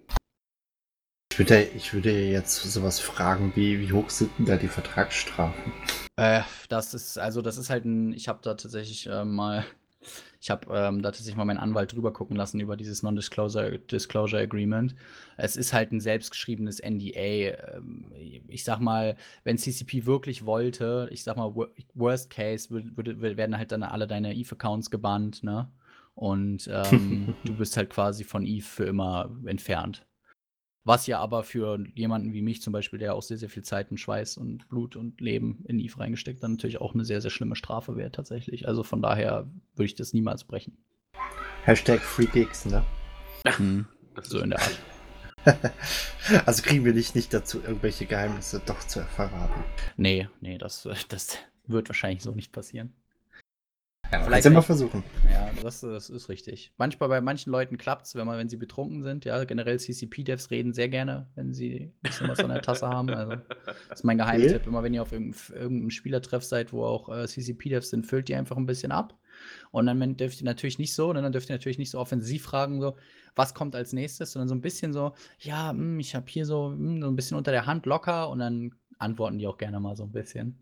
[1.32, 5.72] Ich würde, ich würde jetzt sowas fragen, wie, wie hoch sind denn da die Vertragsstrafen?
[6.16, 9.64] Äh, das ist, also das ist halt ein, ich habe da tatsächlich äh, mal
[10.42, 14.42] ich habe ähm, da tatsächlich mal meinen Anwalt drüber gucken lassen über dieses Non-Disclosure Disclosure
[14.42, 14.96] Agreement.
[15.37, 17.76] Es ist halt ein selbstgeschriebenes NDA.
[17.76, 18.11] Ähm,
[18.48, 21.55] ich sag mal, wenn CCP wirklich wollte, ich sag mal,
[21.94, 25.70] Worst Case, würd, würd, werden halt dann alle deine Eve-Accounts gebannt, ne?
[26.16, 30.05] Und ähm, du bist halt quasi von Eve für immer entfernt.
[30.85, 33.92] Was ja aber für jemanden wie mich zum Beispiel, der auch sehr, sehr viel Zeit
[33.92, 37.31] und Schweiß und Blut und Leben in Eve reingesteckt, dann natürlich auch eine sehr, sehr
[37.31, 38.66] schlimme Strafe wäre tatsächlich.
[38.66, 40.77] Also von daher würde ich das niemals brechen.
[41.64, 42.85] Hashtag FreeGigs, ne?
[43.59, 43.87] Mhm,
[44.23, 44.79] so in der Art.
[46.47, 49.62] also kriegen wir dich nicht dazu, irgendwelche Geheimnisse doch zu verraten.
[49.97, 52.92] Nee, nee, das, das wird wahrscheinlich so nicht passieren.
[54.12, 54.64] Ja, Vielleicht nicht.
[54.64, 55.03] versuchen.
[55.31, 56.72] Ja, das, das ist richtig.
[56.77, 59.25] Manchmal bei manchen Leuten klappt es, wenn, man- wenn sie betrunken sind.
[59.25, 63.09] Ja, generell CCP-Devs reden sehr gerne, wenn sie ein bisschen was an der Tasse haben.
[63.11, 63.37] Also,
[63.88, 64.66] das ist mein Geheimtipp.
[64.66, 68.35] Immer wenn ihr auf irgendeinem, irgendeinem Spielertreff seid, wo auch äh, CCP-Devs sind, füllt die
[68.35, 69.16] einfach ein bisschen ab.
[69.70, 72.42] Und dann dürft ihr natürlich nicht so, ne, dann dürft ihr natürlich nicht so offensiv
[72.44, 72.96] fragen, so,
[73.35, 76.70] was kommt als nächstes, sondern so ein bisschen so, ja, hm, ich habe hier so,
[76.70, 79.96] hm, so ein bisschen unter der Hand locker und dann antworten die auch gerne mal
[79.96, 80.59] so ein bisschen.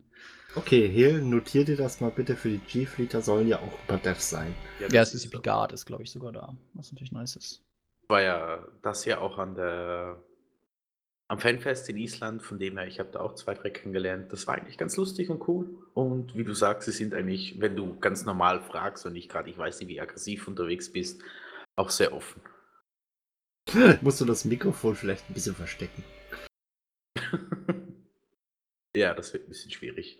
[0.55, 4.29] Okay, Hel, notier dir das mal bitte für die G-Fleeter, sollen ja auch über Devs
[4.29, 4.53] sein.
[4.79, 5.41] Ja, das ist CCP so.
[5.43, 7.63] Guard ist, glaube ich, sogar da, was natürlich nice ist.
[8.09, 10.21] war ja das ja auch an der
[11.31, 14.33] am Fanfest in Island, von dem her, ich habe da auch zwei, drei kennengelernt.
[14.33, 15.69] Das war eigentlich ganz lustig und cool.
[15.93, 19.49] Und wie du sagst, sie sind eigentlich, wenn du ganz normal fragst und nicht gerade,
[19.49, 21.21] ich weiß nicht, wie aggressiv unterwegs bist,
[21.77, 22.41] auch sehr offen.
[24.01, 26.03] Musst du das Mikrofon vielleicht ein bisschen verstecken.
[28.95, 30.19] ja, das wird ein bisschen schwierig.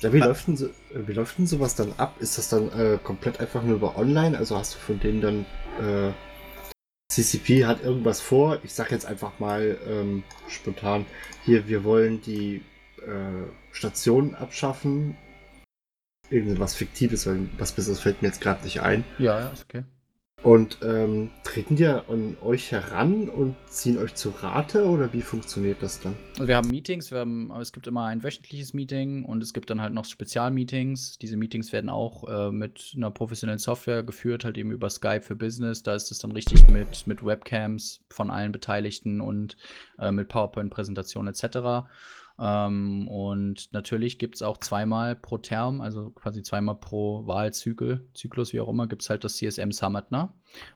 [0.00, 0.26] Ja, wie, Ah.
[0.26, 0.72] läuft denn so, äh,
[1.06, 2.16] wie läuft denn sowas dann ab?
[2.20, 4.36] Ist das dann äh, komplett einfach nur über online?
[4.38, 5.46] Also hast du von denen dann
[5.80, 6.12] äh,
[7.12, 8.60] CCP hat irgendwas vor?
[8.64, 11.04] Ich sag jetzt einfach mal ähm, spontan,
[11.44, 12.62] hier, wir wollen die
[13.06, 15.16] äh, Station abschaffen.
[16.30, 19.04] Irgendwas Fiktives, weil was Besseres fällt mir jetzt gerade nicht ein.
[19.18, 19.84] Ja, ja, ist okay.
[20.42, 25.82] Und ähm, treten die an euch heran und ziehen euch zu Rate oder wie funktioniert
[25.82, 26.16] das dann?
[26.34, 29.68] Also wir haben Meetings, wir haben, es gibt immer ein wöchentliches Meeting und es gibt
[29.68, 31.18] dann halt noch Spezialmeetings.
[31.18, 35.36] Diese Meetings werden auch äh, mit einer professionellen Software geführt, halt eben über Skype für
[35.36, 35.82] Business.
[35.82, 39.58] Da ist es dann richtig mit, mit Webcams von allen Beteiligten und
[39.98, 41.86] äh, mit PowerPoint-Präsentationen etc.
[42.42, 48.54] Ähm, und natürlich gibt es auch zweimal pro Term, also quasi zweimal pro Wahlzyklus, Zyklus,
[48.54, 50.30] wie auch immer, gibt es halt das CSM Summit, ne?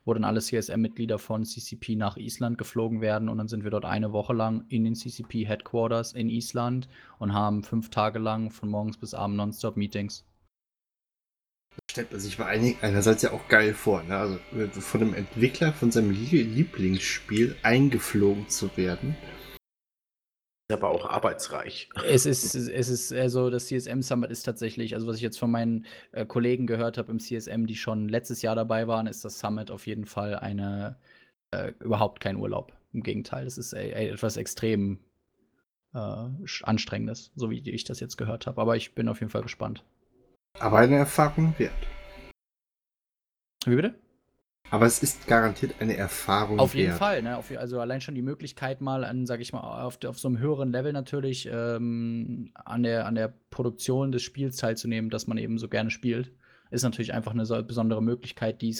[0.05, 3.87] wo dann alle CSM-Mitglieder von CCP nach Island geflogen werden und dann sind wir dort
[3.87, 6.87] eine Woche lang in den CCP Headquarters in Island
[7.19, 10.27] und haben fünf Tage lang von morgens bis abends nonstop Meetings.
[11.91, 14.17] stellt man sich einigen einerseits ja auch geil vor, ne?
[14.17, 19.17] Also äh, von einem Entwickler von seinem Lie- Lieblingsspiel eingeflogen zu werden.
[20.69, 21.91] Ist aber auch arbeitsreich.
[22.07, 25.51] Es ist, es ist, also das CSM Summit ist tatsächlich, also was ich jetzt von
[25.51, 29.39] meinen äh, Kollegen gehört habe im CSM, die schon letztes Jahr dabei waren, ist das
[29.39, 30.97] Summit auf jeden Fall eine,
[31.51, 32.73] äh, überhaupt kein Urlaub.
[32.95, 35.01] Im Gegenteil, das ist äh, etwas extrem
[35.93, 36.29] äh,
[36.63, 38.59] anstrengendes, so wie ich das jetzt gehört habe.
[38.59, 39.85] Aber ich bin auf jeden Fall gespannt.
[40.61, 41.73] Aber eine Erfahrung wert.
[43.67, 43.95] Wie bitte?
[44.71, 46.99] Aber es ist garantiert eine Erfahrung Auf jeden wert.
[46.99, 47.37] Fall, ne?
[47.37, 50.39] Auf, also allein schon die Möglichkeit mal an, sag ich mal, auf, auf so einem
[50.39, 55.59] höheren Level natürlich ähm, an, der, an der Produktion des Spiels teilzunehmen, das man eben
[55.59, 56.33] so gerne spielt,
[56.71, 58.75] ist natürlich einfach eine so besondere Möglichkeit, die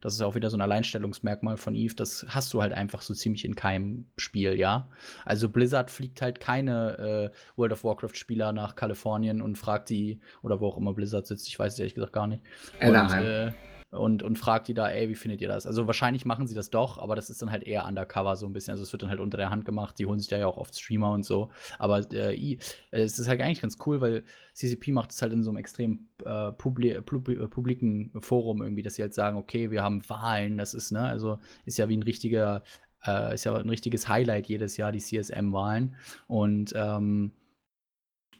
[0.00, 3.14] das ist auch wieder so ein Alleinstellungsmerkmal von Eve, das hast du halt einfach so
[3.14, 4.88] ziemlich in keinem Spiel, ja.
[5.24, 10.60] Also Blizzard fliegt halt keine äh, World of Warcraft-Spieler nach Kalifornien und fragt die, oder
[10.60, 12.42] wo auch immer Blizzard sitzt, ich weiß es ehrlich gesagt gar nicht.
[12.80, 13.48] Und, Anaheim.
[13.48, 13.52] äh,
[13.90, 15.66] und, und fragt die da, ey, wie findet ihr das?
[15.66, 18.52] Also wahrscheinlich machen sie das doch, aber das ist dann halt eher undercover so ein
[18.52, 18.72] bisschen.
[18.72, 20.58] Also es wird dann halt unter der Hand gemacht, die holen sich da ja auch
[20.58, 21.50] oft Streamer und so.
[21.78, 22.58] Aber äh, äh,
[22.90, 26.08] es ist halt eigentlich ganz cool, weil CCP macht es halt in so einem extrem
[26.24, 30.58] äh, publi publi äh, publiken Forum irgendwie, dass sie halt sagen, okay, wir haben Wahlen,
[30.58, 32.62] das ist, ne, also ist ja wie ein richtiger,
[33.06, 35.96] äh, ist ja ein richtiges Highlight jedes Jahr, die CSM-Wahlen.
[36.26, 37.32] Und ähm,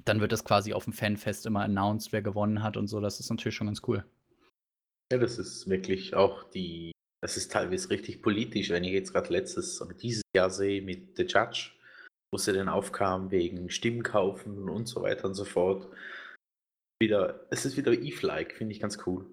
[0.04, 3.00] dann wird das quasi auf dem Fanfest immer announced, wer gewonnen hat und so.
[3.00, 4.04] Das ist natürlich schon ganz cool.
[5.12, 6.92] Ja, das ist wirklich auch die,
[7.22, 11.16] das ist teilweise richtig politisch, wenn ich jetzt gerade letztes oder dieses Jahr sehe mit
[11.16, 11.72] The Judge,
[12.30, 15.88] wo sie dann aufkam wegen Stimmenkaufen und so weiter und so fort.
[17.00, 19.24] Wieder, es ist wieder Eve-like, finde ich ganz cool.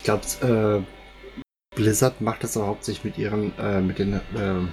[0.00, 4.72] Ich glaube, äh, Blizzard macht das auch hauptsächlich mit ihren, äh, mit den ähm,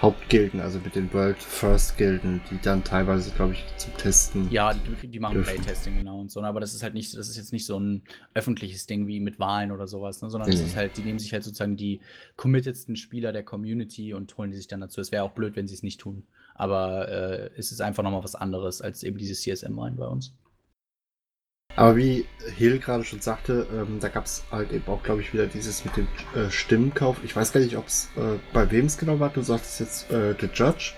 [0.00, 4.48] Hauptgilden, also mit den World First Gilden, die dann teilweise, glaube ich, zum Testen.
[4.50, 5.56] Ja, die, die machen Dürfen.
[5.56, 8.02] Playtesting genau und so, aber das ist halt nicht, das ist jetzt nicht so ein
[8.34, 10.68] öffentliches Ding wie mit Wahlen oder sowas, ne, sondern Nee, es nee.
[10.68, 12.00] ist halt, die nehmen sich halt sozusagen die
[12.36, 15.00] committedsten Spieler der Community und holen die sich dann dazu.
[15.00, 16.22] Es wäre auch blöd, wenn sie es nicht tun.
[16.54, 20.34] Aber äh, es ist einfach nochmal was anderes als eben diese CSM-Wahlen bei uns.
[21.78, 25.32] Aber wie Hill gerade schon sagte, ähm, da gab es halt eben auch, glaube ich,
[25.32, 27.22] wieder dieses mit dem äh, Stimmenkauf.
[27.22, 29.30] Ich weiß gar nicht, ob es äh, bei wem es genau war.
[29.30, 30.94] Du sagtest jetzt äh, The Judge.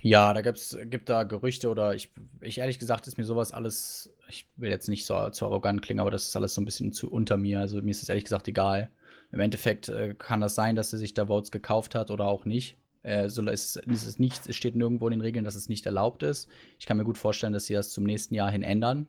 [0.00, 4.14] Ja, da gibt's, gibt da Gerüchte oder ich, ich ehrlich gesagt ist mir sowas alles,
[4.28, 6.92] ich will jetzt nicht so zu arrogant klingen, aber das ist alles so ein bisschen
[6.92, 7.58] zu unter mir.
[7.58, 8.90] Also mir ist das ehrlich gesagt egal.
[9.32, 12.44] Im Endeffekt äh, kann das sein, dass er sich da Votes gekauft hat oder auch
[12.44, 12.76] nicht.
[13.02, 15.84] Äh, so, es, es, ist nicht, es steht nirgendwo in den Regeln, dass es nicht
[15.84, 16.48] erlaubt ist.
[16.78, 19.08] Ich kann mir gut vorstellen, dass sie das zum nächsten Jahr hin ändern.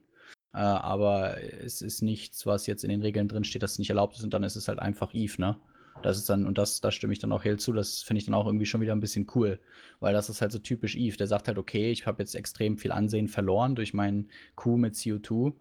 [0.53, 3.89] Äh, aber es ist nichts, was jetzt in den Regeln drin steht, dass es nicht
[3.89, 5.57] erlaubt ist und dann ist es halt einfach Eve, ne?
[6.01, 8.25] Das ist dann, und das, da stimme ich dann auch Hill zu, das finde ich
[8.25, 9.59] dann auch irgendwie schon wieder ein bisschen cool.
[9.99, 11.17] Weil das ist halt so typisch Eve.
[11.17, 14.95] Der sagt halt, okay, ich habe jetzt extrem viel Ansehen verloren durch meinen Coup mit
[14.95, 15.53] CO2.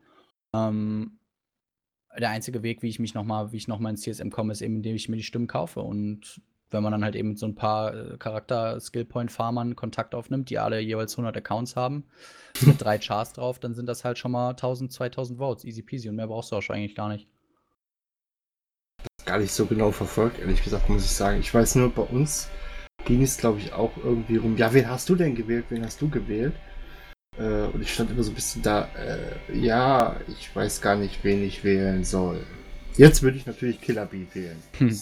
[0.54, 1.18] Ähm,
[2.18, 4.76] der einzige Weg, wie ich mich nochmal, wie ich nochmal ins CSM komme, ist eben,
[4.76, 5.80] indem ich mir die Stimmen kaufe.
[5.80, 6.40] Und
[6.72, 10.80] wenn man dann halt eben mit so ein paar äh, Charakter-Skillpoint-Farmern Kontakt aufnimmt, die alle
[10.80, 12.04] jeweils 100 Accounts haben,
[12.62, 16.08] mit drei Chars drauf, dann sind das halt schon mal 1000, 2000 Votes, easy peasy.
[16.08, 17.28] Und mehr brauchst du auch schon eigentlich gar nicht.
[19.24, 21.40] Gar nicht so genau verfolgt, ehrlich gesagt, muss ich sagen.
[21.40, 22.48] Ich weiß nur, bei uns
[23.04, 24.56] ging es, glaube ich, auch irgendwie rum.
[24.56, 25.66] Ja, wen hast du denn gewählt?
[25.68, 26.54] Wen hast du gewählt?
[27.38, 31.24] Äh, und ich stand immer so ein bisschen da, äh, ja, ich weiß gar nicht,
[31.24, 32.44] wen ich wählen soll.
[32.96, 34.62] Jetzt würde ich natürlich Killer Bee wählen.
[34.78, 35.00] Hm.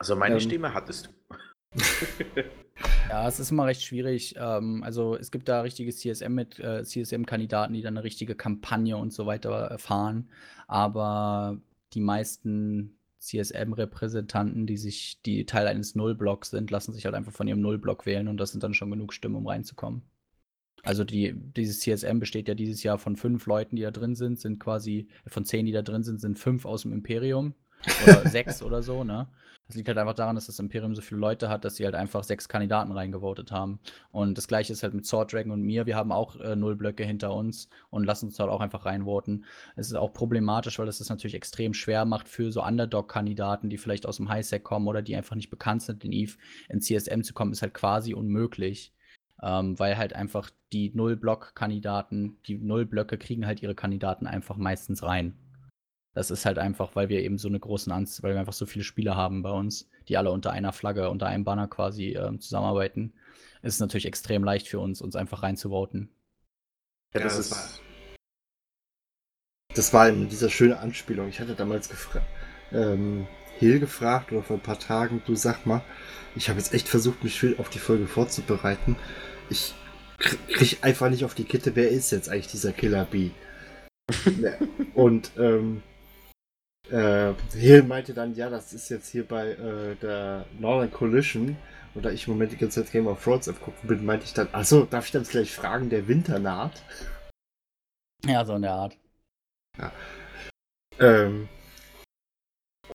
[0.00, 0.40] Also meine Ähm.
[0.40, 1.78] Stimme hattest du.
[3.10, 4.36] Ja, es ist immer recht schwierig.
[4.38, 8.96] Ähm, also es gibt da richtige CSM mit äh, CSM-Kandidaten, die dann eine richtige Kampagne
[8.96, 10.30] und so weiter fahren.
[10.66, 11.60] Aber
[11.92, 17.48] die meisten CSM-Repräsentanten, die sich, die Teil eines Nullblocks sind, lassen sich halt einfach von
[17.48, 20.02] ihrem Nullblock wählen und das sind dann schon genug Stimmen, um reinzukommen.
[20.82, 24.40] Also die, dieses CSM besteht ja dieses Jahr von fünf Leuten, die da drin sind,
[24.40, 27.54] sind quasi, von zehn, die da drin sind, sind fünf aus dem Imperium
[28.04, 29.28] oder sechs oder so, ne?
[29.70, 31.94] Das liegt halt einfach daran, dass das Imperium so viele Leute hat, dass sie halt
[31.94, 33.78] einfach sechs Kandidaten reingevotet haben.
[34.10, 35.86] Und das gleiche ist halt mit Sword Dragon und mir.
[35.86, 39.44] Wir haben auch äh, null Blöcke hinter uns und lassen uns halt auch einfach reinvoten.
[39.76, 43.78] Es ist auch problematisch, weil das das natürlich extrem schwer macht für so Underdog-Kandidaten, die
[43.78, 46.36] vielleicht aus dem Highsec kommen oder die einfach nicht bekannt sind in EVE.
[46.68, 48.92] In CSM zu kommen, ist halt quasi unmöglich.
[49.40, 55.36] Ähm, weil halt einfach die Null-Block-Kandidaten, die Null-Blöcke kriegen halt ihre Kandidaten einfach meistens rein.
[56.12, 58.66] Das ist halt einfach, weil wir eben so eine großen Anzahl, weil wir einfach so
[58.66, 62.40] viele Spieler haben bei uns, die alle unter einer Flagge, unter einem Banner quasi ähm,
[62.40, 63.12] zusammenarbeiten,
[63.62, 66.10] ist es natürlich extrem leicht für uns, uns einfach reinzuvoten.
[67.14, 67.52] Ja, Ja, das, das ist.
[67.52, 67.80] war-
[69.74, 71.28] Das war eben diese schöne Anspielung.
[71.28, 72.26] Ich hatte damals gefragt,
[72.72, 73.26] ähm,
[73.58, 75.82] Hill gefragt oder vor ein paar Tagen, du sag mal,
[76.34, 78.96] ich habe jetzt echt versucht, mich viel auf die Folge vorzubereiten.
[79.48, 79.74] Ich
[80.18, 83.30] kr- krieg einfach nicht auf die Kette, wer ist jetzt eigentlich dieser Killer Bee?
[84.40, 84.52] Ja,
[84.94, 85.82] Und ähm,
[86.90, 91.56] äh, Hill meinte dann, ja, das ist jetzt hier bei äh, der Northern Coalition.
[91.94, 94.32] Und da ich im Moment die ganze Zeit Game of Thrones abgucken bin, meinte ich
[94.32, 96.82] dann, achso, darf ich dann gleich fragen, der Winter naht?
[98.24, 98.96] Ja, so in der Art.
[100.98, 101.48] Ähm,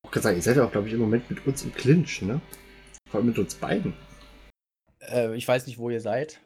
[0.02, 2.40] auch gesagt, ihr seid ja auch, glaube ich, im Moment mit uns im Clinch, ne?
[3.10, 3.92] Vor allem mit uns beiden.
[5.00, 6.40] Äh, ich weiß nicht, wo ihr seid.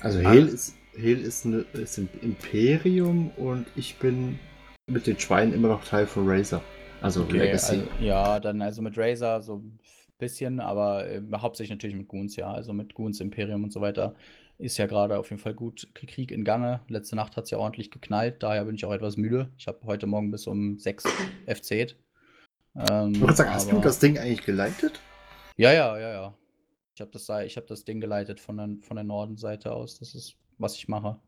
[0.00, 0.32] Also Ah.
[0.32, 4.38] Hel ist, Hel ist, ne, ist im Imperium und ich bin
[4.86, 6.62] mit den Schweinen immer noch Teil von Razer.
[7.02, 7.72] Also Legacy.
[7.76, 9.78] also, ja, dann also mit Razer so ein
[10.18, 12.50] bisschen, aber äh, hauptsächlich natürlich mit Goons, ja.
[12.52, 14.14] Also mit Goons, Imperium und so weiter
[14.58, 16.80] ist ja gerade auf jeden Fall gut Krieg in Gange.
[16.88, 19.50] Letzte Nacht hat es ja ordentlich geknallt, daher bin ich auch etwas müde.
[19.58, 21.04] Ich habe heute Morgen bis um 6
[21.46, 21.96] FC.
[22.90, 25.00] Ähm, ich wollte sagen, hast du aber- das Ding eigentlich geleitet?
[25.56, 26.34] Ja, ja, ja, ja.
[26.94, 29.98] Ich habe das, ich hab das Ding geleitet von der, von der Nordenseite aus.
[29.98, 31.18] Das ist, was ich mache.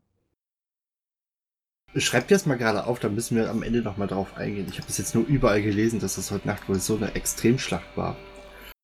[1.97, 4.67] Schreib dir das mal gerade auf, dann müssen wir am Ende nochmal drauf eingehen.
[4.69, 7.97] Ich habe das jetzt nur überall gelesen, dass das heute Nacht wohl so eine Extremschlacht
[7.97, 8.17] war.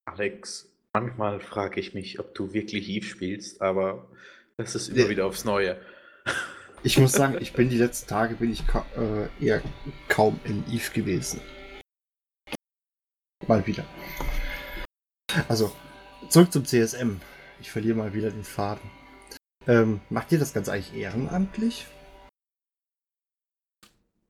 [0.06, 4.08] Alex, manchmal frage ich mich, ob du wirklich Eve spielst, aber
[4.56, 5.08] das ist immer Ja.
[5.10, 5.76] wieder aufs Neue.
[6.82, 9.62] Ich muss sagen, ich bin die letzten Tage bin ich ka äh, eher
[10.08, 11.40] kaum in Eve gewesen.
[13.46, 13.84] Mal wieder.
[15.48, 15.72] Also,
[16.30, 17.20] zurück zum CSM.
[17.60, 18.90] Ich verliere mal wieder den Faden.
[19.66, 21.86] Ähm, macht ihr das Ganze eigentlich ehrenamtlich?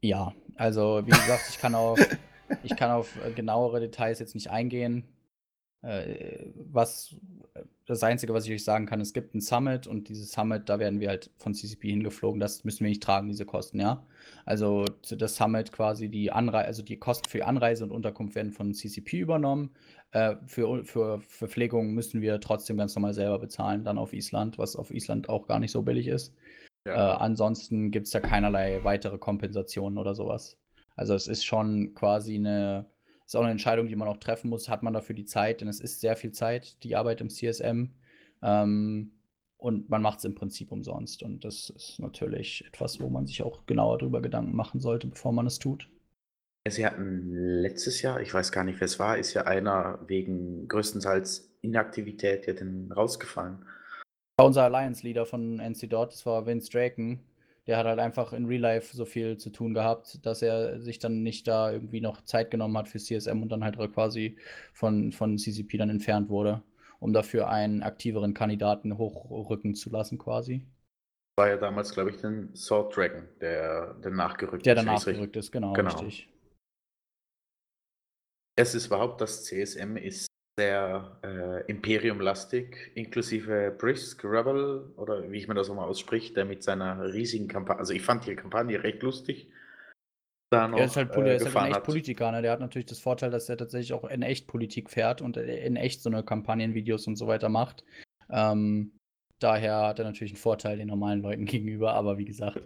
[0.04, 1.98] Ja, also wie gesagt, ich kann auf,
[2.62, 5.04] ich kann auf äh, genauere Details jetzt nicht eingehen.
[5.80, 7.16] Äh, was
[7.86, 10.78] das Einzige, was ich euch sagen kann, es gibt ein Summit und dieses Summit, da
[10.78, 12.38] werden wir halt von CCP hingeflogen.
[12.38, 14.06] Das müssen wir nicht tragen, diese Kosten, ja.
[14.44, 18.74] Also das Summit quasi die Anreise, also die Kosten für Anreise und Unterkunft werden von
[18.74, 19.70] CCP übernommen.
[20.10, 24.76] Äh, für, für Verpflegung müssen wir trotzdem ganz normal selber bezahlen, dann auf Island, was
[24.76, 26.34] auf Island auch gar nicht so billig ist.
[26.84, 30.58] Äh, ansonsten gibt es da keinerlei weitere Kompensationen oder sowas.
[30.96, 32.86] Also es ist schon quasi eine,
[33.26, 34.68] ist auch eine Entscheidung, die man auch treffen muss.
[34.68, 35.60] Hat man dafür die Zeit?
[35.60, 37.90] Denn es ist sehr viel Zeit, die Arbeit im CSM.
[38.42, 39.12] Ähm,
[39.56, 41.22] und man macht es im Prinzip umsonst.
[41.22, 45.32] Und das ist natürlich etwas, wo man sich auch genauer darüber Gedanken machen sollte, bevor
[45.32, 45.88] man es tut.
[46.68, 50.68] Sie hatten letztes Jahr, ich weiß gar nicht, wer es war, ist ja einer wegen
[50.68, 53.66] größtenteils Inaktivität ja dann rausgefallen.
[54.36, 57.20] War unser Alliance-Leader von NC Dot, das war Vince Draken.
[57.66, 60.98] Der hat halt einfach in Real Life so viel zu tun gehabt, dass er sich
[60.98, 64.36] dann nicht da irgendwie noch Zeit genommen hat für CSM und dann halt quasi
[64.74, 66.62] von, von CCP dann entfernt wurde,
[67.00, 70.66] um dafür einen aktiveren Kandidaten hochrücken zu lassen quasi.
[71.38, 74.98] War ja damals, glaube ich, den Sword Dragon, der, der nachgerückt Der ist, wenn danach
[74.98, 75.90] ich's richtig- gerückt ist, genau, Genau.
[75.90, 76.28] richtig.
[78.56, 80.26] Es ist überhaupt, das CSM ist
[80.56, 86.44] sehr äh, Imperium-lastig, inklusive Brisk Rebel oder wie ich mir das auch mal ausspricht, der
[86.44, 89.50] mit seiner riesigen Kampagne, also ich fand die Kampagne recht lustig.
[90.50, 92.42] Da noch, er ist halt, äh, er ist halt ein echt Politiker, ne?
[92.42, 95.76] der hat natürlich das Vorteil, dass er tatsächlich auch in echt Politik fährt und in
[95.76, 97.84] echt so eine Kampagnenvideos und so weiter macht.
[98.30, 98.92] Ähm,
[99.40, 102.60] daher hat er natürlich einen Vorteil den normalen Leuten gegenüber, aber wie gesagt,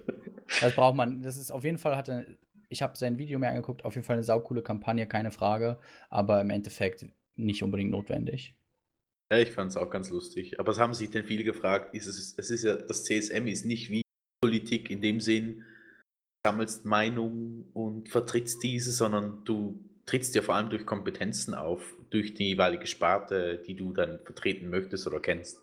[0.61, 2.27] das braucht man, das ist auf jeden Fall, hat er,
[2.69, 5.79] ich habe sein Video mir angeguckt, auf jeden Fall eine saukoole Kampagne, keine Frage,
[6.11, 7.07] aber im Endeffekt
[7.39, 8.55] nicht unbedingt notwendig.
[9.31, 10.59] Ja, ich fand es auch ganz lustig.
[10.59, 13.67] Aber es haben sich denn viele gefragt, ist es, es ist ja, das CSM ist
[13.67, 14.03] nicht wie
[14.43, 15.65] Politik in dem Sinn,
[16.47, 22.35] sammelst Meinungen und vertrittst diese, sondern du trittst ja vor allem durch Kompetenzen auf, durch
[22.35, 25.61] die jeweilige Sparte, die du dann vertreten möchtest oder kennst.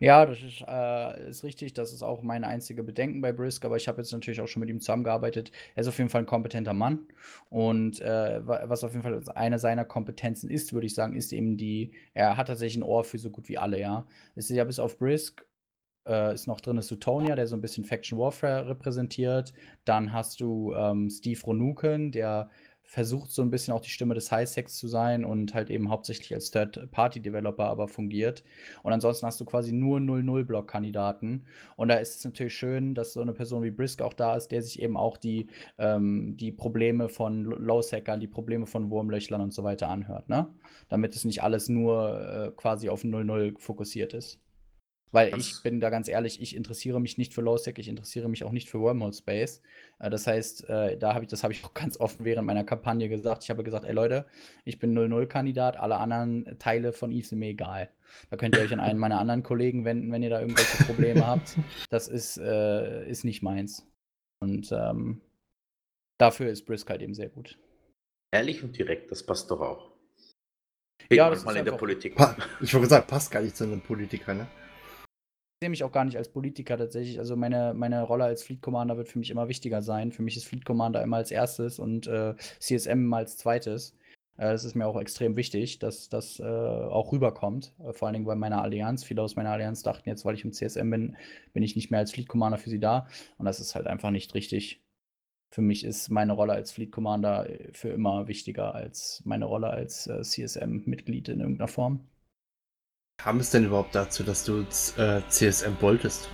[0.00, 1.72] Ja, das ist, äh, ist richtig.
[1.74, 4.60] Das ist auch meine einzige Bedenken bei Brisk, aber ich habe jetzt natürlich auch schon
[4.60, 5.50] mit ihm zusammengearbeitet.
[5.74, 7.00] Er ist auf jeden Fall ein kompetenter Mann.
[7.50, 11.56] Und äh, was auf jeden Fall eine seiner Kompetenzen ist, würde ich sagen, ist eben
[11.56, 14.06] die, er hat tatsächlich ein Ohr für so gut wie alle, ja.
[14.36, 15.44] Es ist ja bis auf Brisk
[16.06, 19.52] äh, ist noch drin ist Sutonia, der so ein bisschen Faction Warfare repräsentiert.
[19.84, 22.50] Dann hast du ähm, Steve Ronuken, der
[22.88, 26.32] versucht so ein bisschen auch die Stimme des Highsex zu sein und halt eben hauptsächlich
[26.32, 28.44] als Third-Party-Developer aber fungiert.
[28.82, 31.44] Und ansonsten hast du quasi nur 0-0-Block-Kandidaten.
[31.76, 34.48] Und da ist es natürlich schön, dass so eine Person wie Brisk auch da ist,
[34.52, 39.52] der sich eben auch die, ähm, die Probleme von Low-Sackern, die Probleme von Wurmlöchlern und
[39.52, 40.48] so weiter anhört, ne?
[40.88, 44.40] Damit es nicht alles nur äh, quasi auf 0-0 fokussiert ist.
[45.10, 48.28] Weil das ich bin da ganz ehrlich, ich interessiere mich nicht für Lowsec, ich interessiere
[48.28, 49.62] mich auch nicht für Wormhole Space.
[49.98, 52.64] Äh, das heißt, äh, da habe ich, das habe ich auch ganz offen während meiner
[52.64, 53.44] Kampagne gesagt.
[53.44, 54.26] Ich habe gesagt, ey Leute,
[54.64, 57.90] ich bin 0-0-Kandidat, alle anderen Teile von Eve sind mir egal.
[58.30, 61.26] Da könnt ihr euch an einen meiner anderen Kollegen wenden, wenn ihr da irgendwelche Probleme
[61.26, 61.56] habt.
[61.90, 63.86] Das ist, äh, ist nicht meins.
[64.40, 65.20] Und ähm,
[66.18, 67.58] dafür ist Brisk halt eben sehr gut.
[68.30, 69.90] Ehrlich und direkt, das passt doch auch.
[71.10, 72.14] ja, das mal in der Politik.
[72.60, 74.46] ich wollte sagen, passt gar nicht zu einem Politiker, ne?
[75.60, 77.18] Sehe mich auch gar nicht als Politiker tatsächlich.
[77.18, 80.12] Also meine, meine Rolle als Fleet Commander wird für mich immer wichtiger sein.
[80.12, 83.96] Für mich ist Fleet Commander immer als erstes und äh, CSM immer als zweites.
[84.38, 87.74] Äh, ist mir auch extrem wichtig, dass das äh, auch rüberkommt.
[87.80, 89.02] Äh, vor allen Dingen bei meiner Allianz.
[89.02, 91.16] Viele aus meiner Allianz dachten jetzt, weil ich im CSM bin,
[91.52, 93.08] bin ich nicht mehr als Fleet Commander für sie da.
[93.38, 94.80] Und das ist halt einfach nicht richtig.
[95.50, 99.70] Für mich ist meine Rolle als Fleet Commander äh, für immer wichtiger als meine Rolle
[99.70, 102.08] als äh, CSM-Mitglied in irgendeiner Form
[103.18, 104.60] kam es denn überhaupt dazu, dass du
[104.96, 106.30] äh, CSM wolltest?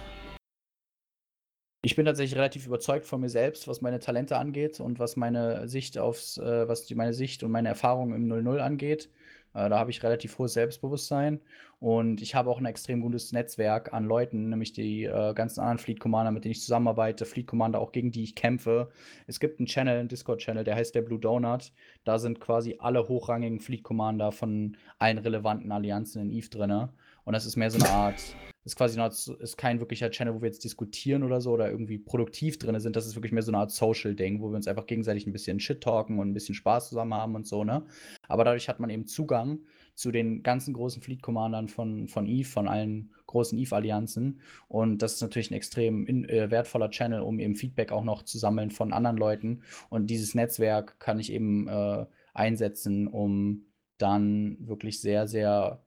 [1.82, 5.68] Ich bin tatsächlich relativ überzeugt von mir selbst, was meine Talente angeht und was meine
[5.68, 9.10] Sicht aufs, äh, was die, meine Sicht und meine Erfahrungen im 00 angeht.
[9.54, 11.40] Äh, da habe ich relativ hohes Selbstbewusstsein
[11.80, 15.78] und ich habe auch ein extrem gutes Netzwerk an Leuten, nämlich die äh, ganzen anderen
[15.78, 18.90] Fleet Commander, mit denen ich zusammenarbeite, Fleet Commander auch gegen die ich kämpfe.
[19.26, 21.72] Es gibt einen Channel, einen Discord-Channel, der heißt der Blue Donut.
[22.04, 26.88] Da sind quasi alle hochrangigen Fleet Commander von allen relevanten Allianzen in EVE drin.
[27.24, 28.20] Und das ist mehr so eine Art
[28.64, 31.98] ist quasi noch, ist kein wirklicher Channel, wo wir jetzt diskutieren oder so oder irgendwie
[31.98, 32.96] produktiv drin sind.
[32.96, 35.60] Das ist wirklich mehr so eine Art Social-Ding, wo wir uns einfach gegenseitig ein bisschen
[35.60, 37.84] Shit talken und ein bisschen Spaß zusammen haben und so, ne?
[38.26, 39.60] Aber dadurch hat man eben Zugang
[39.94, 44.40] zu den ganzen großen Fleet-Commandern von, von EVE, von allen großen EVE-Allianzen.
[44.66, 48.22] Und das ist natürlich ein extrem in, äh, wertvoller Channel, um eben Feedback auch noch
[48.22, 49.62] zu sammeln von anderen Leuten.
[49.90, 53.66] Und dieses Netzwerk kann ich eben äh, einsetzen, um
[53.98, 55.83] dann wirklich sehr, sehr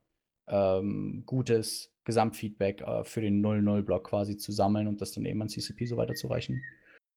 [0.48, 5.50] ähm, gutes Gesamtfeedback äh, für den 0-0-Block quasi zu sammeln und das dann eben an
[5.50, 6.64] CCP so weiterzureichen.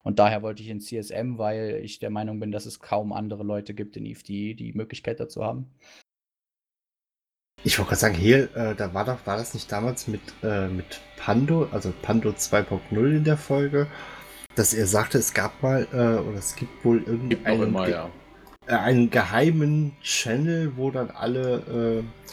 [0.03, 3.45] Und daher wollte ich in CSM, weil ich der Meinung bin, dass es kaum andere
[3.45, 5.71] Leute gibt in EVE, die die Möglichkeit dazu haben.
[7.63, 10.69] Ich wollte gerade sagen, hier, äh, da war doch, war das nicht damals mit, äh,
[10.69, 13.87] mit Pando, also Pando 2.0 in der Folge,
[14.55, 18.11] dass er sagte, es gab mal, äh, oder es gibt wohl irgendeinen ja.
[18.67, 22.31] Äh, einen geheimen Channel, wo dann alle äh,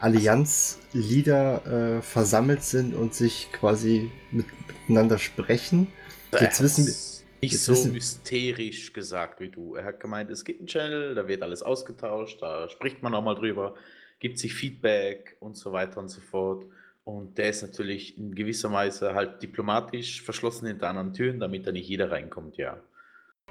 [0.00, 5.88] Allianz-Leader äh, versammelt sind und sich quasi mit, miteinander sprechen.
[6.32, 6.94] Jetzt wissen wir.
[7.42, 7.94] Nicht so wissen...
[7.94, 9.74] hysterisch gesagt wie du.
[9.74, 13.22] Er hat gemeint, es gibt einen Channel, da wird alles ausgetauscht, da spricht man auch
[13.22, 13.74] mal drüber,
[14.18, 16.66] gibt sich Feedback und so weiter und so fort.
[17.04, 21.72] Und der ist natürlich in gewisser Weise halt diplomatisch verschlossen hinter anderen Türen, damit da
[21.72, 22.78] nicht jeder reinkommt, ja.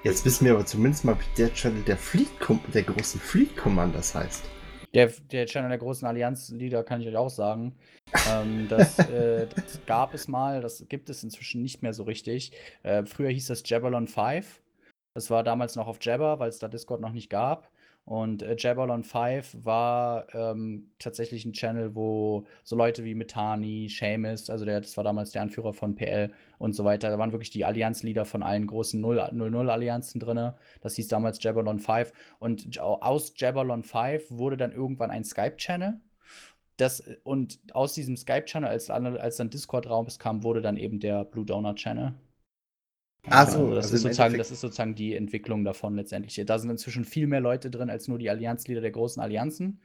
[0.03, 2.29] Jetzt wissen wir aber zumindest mal, wie der Channel der Fleet
[2.73, 4.45] der großen Fleet Commanders heißt.
[4.93, 7.75] Der, der Channel der großen Allianz-Lieder kann ich euch auch sagen.
[8.31, 12.51] ähm, das, äh, das, gab es mal, das gibt es inzwischen nicht mehr so richtig.
[12.83, 14.61] Äh, früher hieß das Jabalon 5.
[15.13, 17.69] Das war damals noch auf Jabber, weil es da Discord noch nicht gab.
[18.09, 24.49] Und äh, Jabalon 5 war ähm, tatsächlich ein Channel, wo so Leute wie Metani, Seamus,
[24.49, 27.51] also der, das war damals der Anführer von PL und so weiter, da waren wirklich
[27.51, 30.53] die Allianzleader von allen großen 0-0-Allianzen drin.
[30.81, 32.11] Das hieß damals Jabalon 5.
[32.39, 36.01] Und aus Jabalon 5 wurde dann irgendwann ein Skype-Channel.
[36.77, 41.45] Das, und aus diesem Skype-Channel, als, als dann Discord-Raum kam, wurde dann eben der Blue
[41.45, 41.77] Donut
[43.29, 43.47] Channel.
[43.47, 46.41] Also, also das, also ist sozusagen, das ist sozusagen die Entwicklung davon letztendlich.
[46.45, 49.81] Da sind inzwischen viel mehr Leute drin als nur die Allianzlieder der großen Allianzen.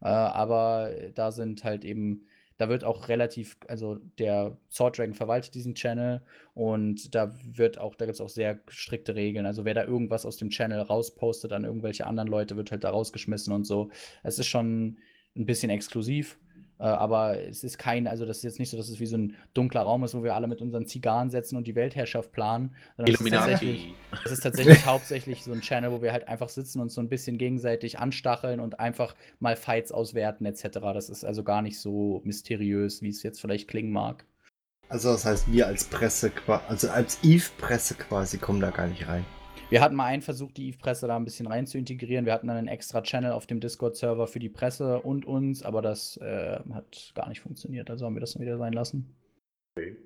[0.00, 2.26] Äh, aber da sind halt eben,
[2.58, 6.22] da wird auch relativ, also der Sword Dragon verwaltet diesen Channel
[6.54, 9.46] und da wird auch, da gibt es auch sehr strikte Regeln.
[9.46, 12.90] Also wer da irgendwas aus dem Channel rauspostet an irgendwelche anderen Leute, wird halt da
[12.90, 13.90] rausgeschmissen und so.
[14.22, 14.98] Es ist schon
[15.36, 16.38] ein bisschen exklusiv.
[16.78, 19.16] Äh, aber es ist kein, also das ist jetzt nicht so, dass es wie so
[19.16, 22.74] ein dunkler Raum ist, wo wir alle mit unseren Zigarren setzen und die Weltherrschaft planen.
[22.98, 23.14] Illuminati.
[23.14, 26.80] Es ist tatsächlich, es ist tatsächlich hauptsächlich so ein Channel, wo wir halt einfach sitzen
[26.80, 30.64] und so ein bisschen gegenseitig anstacheln und einfach mal Fights auswerten etc.
[30.94, 34.24] Das ist also gar nicht so mysteriös, wie es jetzt vielleicht klingen mag.
[34.88, 36.30] Also das heißt, wir als Presse,
[36.68, 39.24] also als Eve-Presse quasi kommen da gar nicht rein.
[39.68, 42.24] Wir hatten mal einen Versuch, die Eve-Presse da ein bisschen rein zu integrieren.
[42.24, 45.82] Wir hatten dann einen extra Channel auf dem Discord-Server für die Presse und uns, aber
[45.82, 47.90] das äh, hat gar nicht funktioniert.
[47.90, 49.12] Also haben wir das dann wieder sein lassen.
[49.76, 49.96] Okay.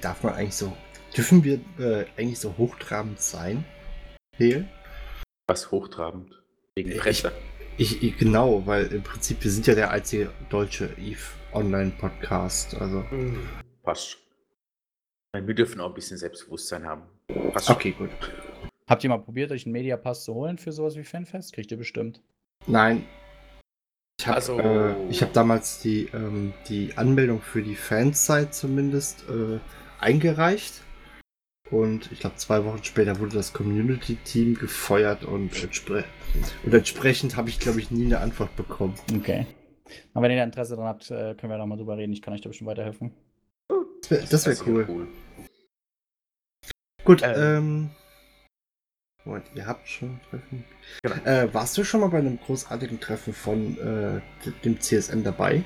[0.00, 0.72] Darf man eigentlich so,
[1.16, 3.64] dürfen wir äh, eigentlich so hochtrabend sein?
[4.36, 4.68] Hehl?
[5.48, 6.40] Was hochtrabend?
[6.76, 7.32] Wegen Presse.
[7.76, 11.20] Ich, ich, genau, weil im Prinzip wir sind ja der einzige deutsche Eve
[11.52, 12.80] Online-Podcast.
[12.80, 13.04] Also.
[13.10, 13.48] Hm,
[13.82, 14.18] passt.
[15.32, 17.02] Wir dürfen auch ein bisschen Selbstbewusstsein haben.
[17.52, 17.68] Passt.
[17.68, 18.10] Okay, gut.
[18.88, 21.52] Habt ihr mal probiert, euch einen Mediapass zu holen für sowas wie Fanfest?
[21.52, 22.22] Kriegt ihr bestimmt.
[22.66, 23.04] Nein.
[24.18, 24.58] Ich habe also...
[24.58, 29.58] äh, hab damals die, ähm, die Anmeldung für die Fansite zumindest äh,
[30.00, 30.82] eingereicht.
[31.70, 36.04] Und ich glaube, zwei Wochen später wurde das Community-Team gefeuert und, entspre
[36.64, 38.94] und entsprechend habe ich, glaube ich, nie eine Antwort bekommen.
[39.14, 39.46] Okay.
[40.14, 42.14] Aber wenn ihr da Interesse dran habt, äh, können wir da mal drüber reden.
[42.14, 43.12] Ich kann euch da bestimmt weiterhelfen.
[44.08, 44.86] Das wäre wär cool.
[44.88, 45.08] cool.
[47.04, 47.90] Gut, ähm, ähm
[49.28, 50.64] Moment, ihr habt schon Treffen.
[51.02, 51.16] Genau.
[51.24, 54.20] Äh, warst du schon mal bei einem großartigen Treffen von äh,
[54.64, 55.62] dem CSM dabei?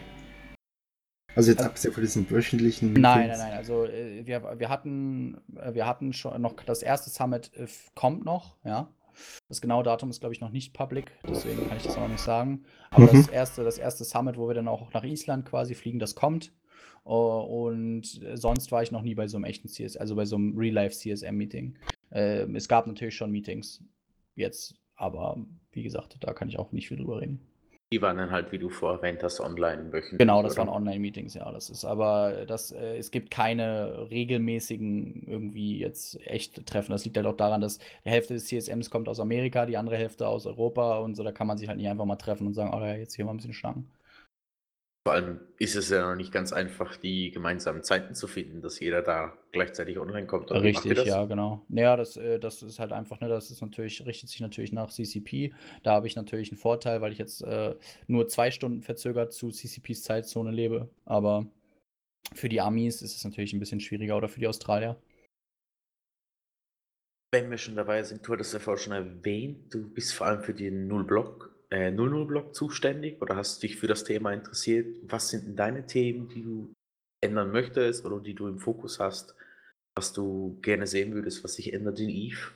[1.36, 2.92] Also jetzt also, abgesehen von diesen wöchentlichen.
[2.92, 3.52] Nein, nein, nein.
[3.52, 8.24] Also äh, wir, wir hatten äh, wir hatten schon noch das erste Summit äh, kommt
[8.24, 8.88] noch, ja.
[9.48, 12.20] Das genaue Datum ist, glaube ich, noch nicht public, deswegen kann ich das noch nicht
[12.20, 12.64] sagen.
[12.90, 13.18] Aber mhm.
[13.18, 16.52] das, erste, das erste Summit, wo wir dann auch nach Island quasi fliegen, das kommt.
[17.04, 18.04] Und
[18.34, 20.96] sonst war ich noch nie bei so einem echten CSM, also bei so einem Real-Life
[20.96, 21.76] CSM-Meeting.
[22.12, 23.82] Äh, es gab natürlich schon Meetings
[24.34, 25.36] jetzt, aber
[25.72, 27.40] wie gesagt, da kann ich auch nicht viel drüber reden.
[27.92, 30.18] Die waren dann halt, wie du vorher erwähnt hast, online wöchentlich.
[30.18, 30.60] Genau, das oder?
[30.60, 31.52] waren Online-Meetings, ja.
[31.52, 36.92] Das ist aber, das, äh, es gibt keine regelmäßigen irgendwie jetzt echte Treffen.
[36.92, 39.98] Das liegt halt auch daran, dass die Hälfte des CSMs kommt aus Amerika, die andere
[39.98, 42.54] Hälfte aus Europa und so, da kann man sich halt nicht einfach mal treffen und
[42.54, 43.90] sagen, oh ja, jetzt hier mal ein bisschen schnacken.
[45.05, 48.78] Vor allem ist es ja noch nicht ganz einfach, die gemeinsamen Zeiten zu finden, dass
[48.78, 50.53] jeder da gleichzeitig online kommt.
[50.53, 51.64] Oder Richtig, ja, genau.
[51.68, 54.90] Naja, das, äh, das ist halt einfach, ne, das ist natürlich, richtet sich natürlich nach
[54.90, 55.53] CCP.
[55.82, 57.74] Da habe ich natürlich einen Vorteil, weil ich jetzt äh,
[58.07, 60.88] nur zwei Stunden verzögert zu CCPs Zeitzone lebe.
[61.05, 61.46] Aber
[62.32, 64.96] für die Amis ist es natürlich ein bisschen schwieriger oder für die Australier.
[67.32, 70.42] Wenn wir schon dabei sind, du hattest ja vorhin schon erwähnt, du bist vor allem
[70.42, 74.96] für den Null-Block äh, 00-Blog zuständig oder hast dich für das Thema interessiert?
[75.04, 76.72] Was sind denn deine Themen, die du
[77.22, 79.34] ändern möchtest oder die du im Fokus hast,
[79.96, 82.52] was du gerne sehen würdest, was sich ändert in Eve?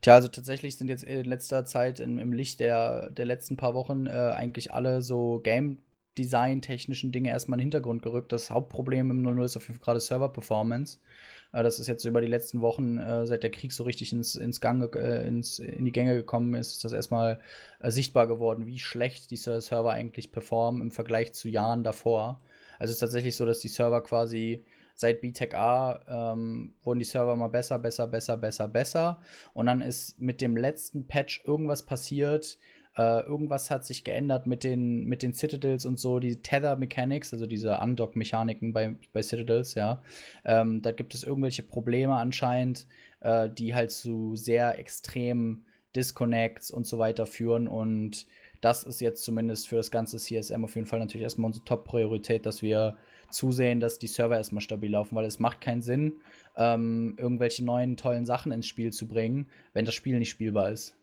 [0.00, 3.74] Tja, also tatsächlich sind jetzt in letzter Zeit im, im Licht der, der letzten paar
[3.74, 5.78] Wochen äh, eigentlich alle so Game
[6.18, 8.32] Design technischen Dinge erstmal in den Hintergrund gerückt.
[8.32, 10.98] Das Hauptproblem im 00 ist auf jeden Fall gerade Server Performance.
[10.98, 14.36] Äh, das ist jetzt über die letzten Wochen, äh, seit der Krieg so richtig ins,
[14.36, 17.40] ins Gang, äh, ins, in die Gänge gekommen ist, ist das erstmal
[17.80, 22.40] äh, sichtbar geworden, wie schlecht diese Server eigentlich performen im Vergleich zu Jahren davor.
[22.78, 27.04] Also es ist tatsächlich so, dass die Server quasi seit BTEC A ähm, wurden die
[27.04, 29.20] Server mal besser, besser, besser, besser, besser.
[29.54, 32.58] Und dann ist mit dem letzten Patch irgendwas passiert,
[32.96, 37.32] äh, irgendwas hat sich geändert mit den, mit den Citadels und so, die Tether Mechanics,
[37.32, 40.02] also diese Undock-Mechaniken bei, bei Citadels, ja.
[40.44, 42.86] Ähm, da gibt es irgendwelche Probleme anscheinend,
[43.20, 45.64] äh, die halt zu sehr extremen
[45.94, 47.68] Disconnects und so weiter führen.
[47.68, 48.26] Und
[48.60, 52.44] das ist jetzt zumindest für das ganze CSM auf jeden Fall natürlich erstmal unsere Top-Priorität,
[52.46, 52.96] dass wir
[53.30, 56.14] zusehen, dass die Server erstmal stabil laufen, weil es macht keinen Sinn,
[56.56, 60.96] ähm, irgendwelche neuen tollen Sachen ins Spiel zu bringen, wenn das Spiel nicht spielbar ist.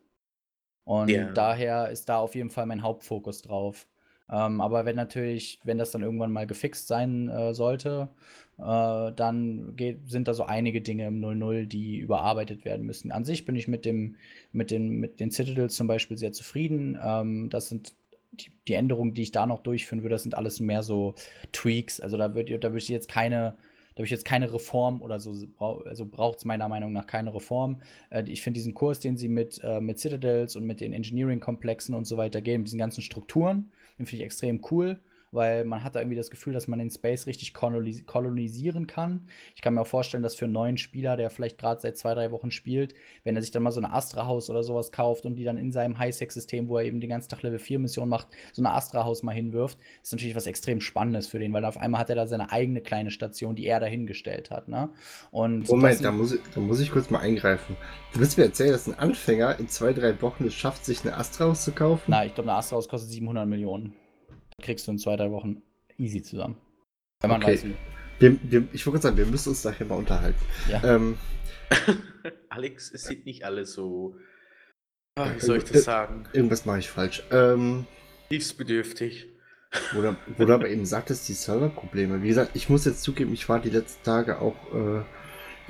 [0.88, 1.30] Und ja.
[1.34, 3.88] daher ist da auf jeden Fall mein Hauptfokus drauf.
[4.32, 8.08] Ähm, aber wenn natürlich, wenn das dann irgendwann mal gefixt sein äh, sollte,
[8.58, 13.12] äh, dann geht, sind da so einige Dinge im 0.0, die überarbeitet werden müssen.
[13.12, 14.16] An sich bin ich mit, dem,
[14.54, 16.98] mit, den, mit den Citadels zum Beispiel sehr zufrieden.
[17.04, 17.94] Ähm, das sind
[18.32, 21.16] die, die, Änderungen, die ich da noch durchführen würde, das sind alles mehr so
[21.52, 22.00] Tweaks.
[22.00, 23.58] Also da würde da würd ich jetzt keine
[23.98, 27.34] da habe ich jetzt keine Reform oder so, also braucht es meiner Meinung nach keine
[27.34, 27.82] Reform.
[28.12, 31.96] Äh, ich finde diesen Kurs, den sie mit, äh, mit Citadels und mit den Engineering-Komplexen
[31.96, 35.00] und so weiter geben, diesen ganzen Strukturen, den finde ich extrem cool
[35.32, 39.28] weil man hat da irgendwie das Gefühl, dass man den Space richtig kolonis kolonisieren kann.
[39.56, 42.14] Ich kann mir auch vorstellen, dass für einen neuen Spieler, der vielleicht gerade seit zwei,
[42.14, 45.36] drei Wochen spielt, wenn er sich dann mal so eine Astra-Haus oder sowas kauft und
[45.36, 48.62] die dann in seinem High-Sec-System, wo er eben den ganzen Tag Level 4-Mission macht, so
[48.62, 52.10] eine Astra-Haus mal hinwirft, ist natürlich was extrem Spannendes für den, weil auf einmal hat
[52.10, 54.68] er da seine eigene kleine Station, die er dahingestellt hat.
[54.68, 54.90] Ne?
[55.32, 57.76] Und Moment, da muss, ich, da muss ich kurz mal eingreifen.
[58.14, 61.18] Du willst mir erzählen, dass ein Anfänger in zwei, drei Wochen es schafft, sich eine
[61.18, 62.04] Astra-Haus zu kaufen?
[62.08, 63.94] Na, ich glaube, eine Astra-Haus kostet 700 Millionen
[64.62, 65.62] kriegst du in zwei, drei Wochen
[65.98, 66.58] easy zusammen.
[67.22, 67.54] Wenn man okay.
[67.54, 67.76] weiß, wie.
[68.20, 70.40] Wir, wir, ich wollte sagen, wir müssen uns nachher mal unterhalten.
[70.70, 70.84] Ja.
[70.84, 71.18] Ähm,
[72.50, 74.16] Alex, es sieht nicht alles so.
[75.16, 76.28] Ah, wie soll ich das sagen?
[76.34, 77.24] Irgendwas mache ich falsch.
[77.32, 77.86] Ähm,
[78.30, 79.28] Hilfsbedürftig.
[79.94, 80.02] Wo
[80.46, 82.24] du, aber eben sagtest, die Serverprobleme.
[82.24, 85.04] Wie gesagt, ich muss jetzt zugeben, ich war die letzten Tage auch äh,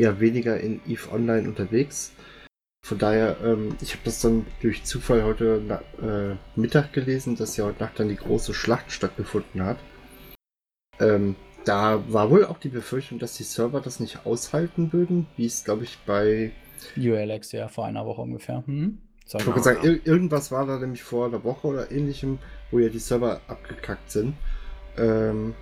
[0.01, 2.13] eher weniger in EVE Online unterwegs.
[2.83, 7.57] Von daher, ähm, ich habe das dann durch Zufall heute na, äh, Mittag gelesen, dass
[7.57, 9.77] ja heute Nacht dann die große Schlacht stattgefunden hat.
[10.99, 15.45] Ähm, da war wohl auch die Befürchtung, dass die Server das nicht aushalten würden, wie
[15.45, 16.51] es, glaube ich, bei
[16.95, 18.63] ULX ja vor einer Woche ungefähr.
[18.65, 18.99] Hm?
[19.25, 22.39] Ich wollte sagen, ir irgendwas war da nämlich vor einer Woche oder ähnlichem,
[22.71, 24.35] wo ja die Server abgekackt sind.
[24.97, 25.53] Ähm,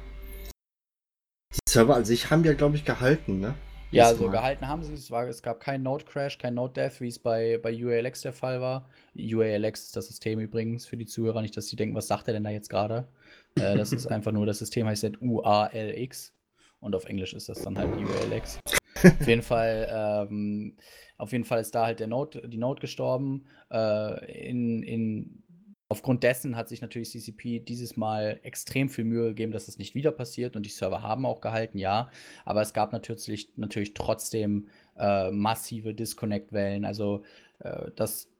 [1.51, 3.55] die Server an sich haben ja, glaube ich, gehalten, ne?
[3.95, 5.09] Ja, so gehalten haben sie es.
[5.09, 8.89] War, es gab keinen Node-Crash, kein Node-Death, wie es bei, bei UALX der Fall war.
[9.15, 12.33] UALX ist das System übrigens für die Zuhörer, nicht, dass sie denken, was sagt er
[12.33, 13.07] denn da jetzt gerade?
[13.55, 16.33] Äh, das ist einfach nur, das System heißt halt UALX
[16.79, 18.59] und auf Englisch ist das dann halt UALX.
[19.19, 20.75] auf jeden Fall, ähm,
[21.17, 23.45] auf jeden Fall ist da halt der Node, die Node gestorben.
[23.71, 25.43] Äh, in, in
[25.87, 29.93] Aufgrund dessen hat sich natürlich CCP dieses Mal extrem viel Mühe gegeben, dass es nicht
[29.93, 32.09] wieder passiert und die Server haben auch gehalten, ja.
[32.43, 34.67] Aber es gab natürlich, natürlich trotzdem
[34.97, 36.85] äh, massive Disconnect-Wellen.
[36.85, 37.21] Also,
[37.59, 38.31] äh, das,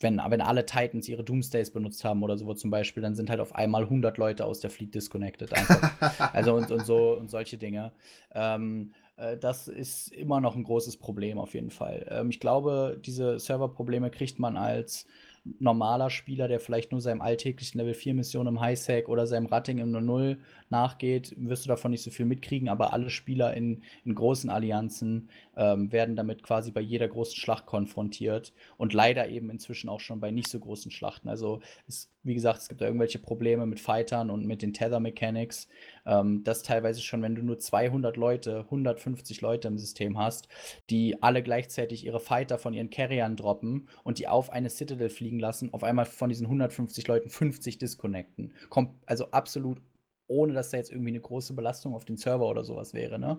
[0.00, 3.38] wenn, wenn alle Titans ihre Doomsdays benutzt haben oder so zum Beispiel, dann sind halt
[3.38, 5.52] auf einmal 100 Leute aus der Fleet disconnected.
[5.52, 6.32] Einfach.
[6.34, 7.92] also und, und so und solche Dinge.
[8.34, 12.06] Ähm, äh, das ist immer noch ein großes Problem auf jeden Fall.
[12.10, 15.06] Ähm, ich glaube, diese Serverprobleme kriegt man als
[15.44, 19.78] normaler Spieler, der vielleicht nur seinem alltäglichen Level 4 Mission im Highsec oder seinem Ratting
[19.78, 20.38] im 0
[20.70, 25.30] nachgeht, wirst du davon nicht so viel mitkriegen, aber alle Spieler in, in großen Allianzen
[25.56, 30.20] ähm, werden damit quasi bei jeder großen Schlacht konfrontiert und leider eben inzwischen auch schon
[30.20, 31.28] bei nicht so großen Schlachten.
[31.28, 35.00] Also es, wie gesagt, es gibt da irgendwelche Probleme mit Fightern und mit den Tether
[35.00, 35.68] Mechanics,
[36.06, 40.48] ähm, das teilweise schon, wenn du nur 200 Leute, 150 Leute im System hast,
[40.90, 45.38] die alle gleichzeitig ihre Fighter von ihren Carriern droppen und die auf eine Citadel fliegen
[45.38, 48.52] lassen, auf einmal von diesen 150 Leuten 50 disconnecten.
[48.68, 49.80] Kommt also absolut
[50.32, 53.38] ohne dass da jetzt irgendwie eine große Belastung auf den Server oder sowas wäre, ne?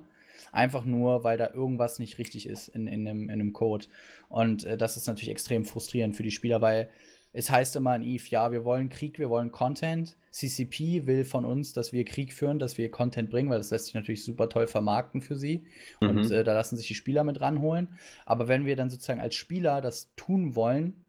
[0.52, 3.88] Einfach nur, weil da irgendwas nicht richtig ist in, in, einem, in einem Code.
[4.30, 6.90] Und äh, das ist natürlich extrem frustrierend für die Spieler, weil
[7.34, 10.16] es heißt immer in Eve, ja, wir wollen Krieg, wir wollen Content.
[10.32, 13.86] CCP will von uns, dass wir Krieg führen, dass wir Content bringen, weil das lässt
[13.86, 15.66] sich natürlich super toll vermarkten für sie.
[16.00, 16.10] Mhm.
[16.10, 17.90] Und äh, da lassen sich die Spieler mit ranholen.
[18.26, 21.04] Aber wenn wir dann sozusagen als Spieler das tun wollen,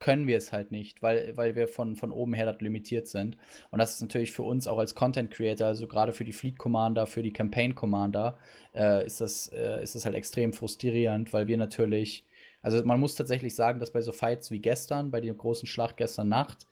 [0.00, 3.36] können wir es halt nicht, weil, weil wir von, von oben her limitiert sind.
[3.70, 6.58] Und das ist natürlich für uns auch als Content Creator, also gerade für die Fleet
[6.58, 8.38] Commander, für die Campaign Commander,
[8.74, 12.24] äh, ist, das, äh, ist das halt extrem frustrierend, weil wir natürlich,
[12.62, 15.96] also man muss tatsächlich sagen, dass bei so Fights wie gestern, bei der großen Schlacht
[15.96, 16.66] gestern Nacht,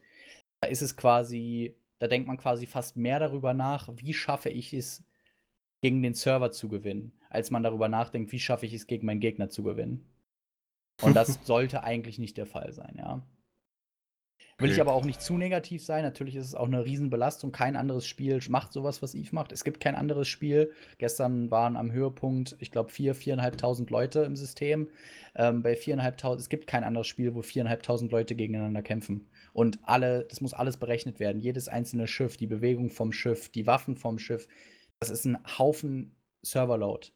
[0.61, 4.74] da ist es quasi, da denkt man quasi fast mehr darüber nach, wie schaffe ich
[4.74, 5.05] es,
[5.80, 9.20] gegen den Server zu gewinnen, als man darüber nachdenkt, wie schaffe ich es, gegen meinen
[9.20, 10.05] Gegner zu gewinnen.
[11.03, 13.22] Und das sollte eigentlich nicht der Fall sein, ja.
[14.61, 16.02] Will ich aber auch nicht zu negativ sein.
[16.02, 17.52] Natürlich ist es auch eine Riesenbelastung.
[17.52, 19.52] Kein anderes Spiel macht sowas, was Eve macht.
[19.52, 20.72] Es gibt kein anderes Spiel.
[20.98, 24.88] Gestern waren am Höhepunkt, ich glaube, 4.000, 4.500 Leute im System.
[25.36, 29.28] Ähm, bei 4.500, es gibt kein anderes Spiel, wo 4.500 Leute gegeneinander kämpfen.
[29.52, 31.40] Und alle, das muss alles berechnet werden.
[31.40, 34.48] Jedes einzelne Schiff, die Bewegung vom Schiff, die Waffen vom Schiff.
[34.98, 37.09] Das ist ein Haufen Serverload.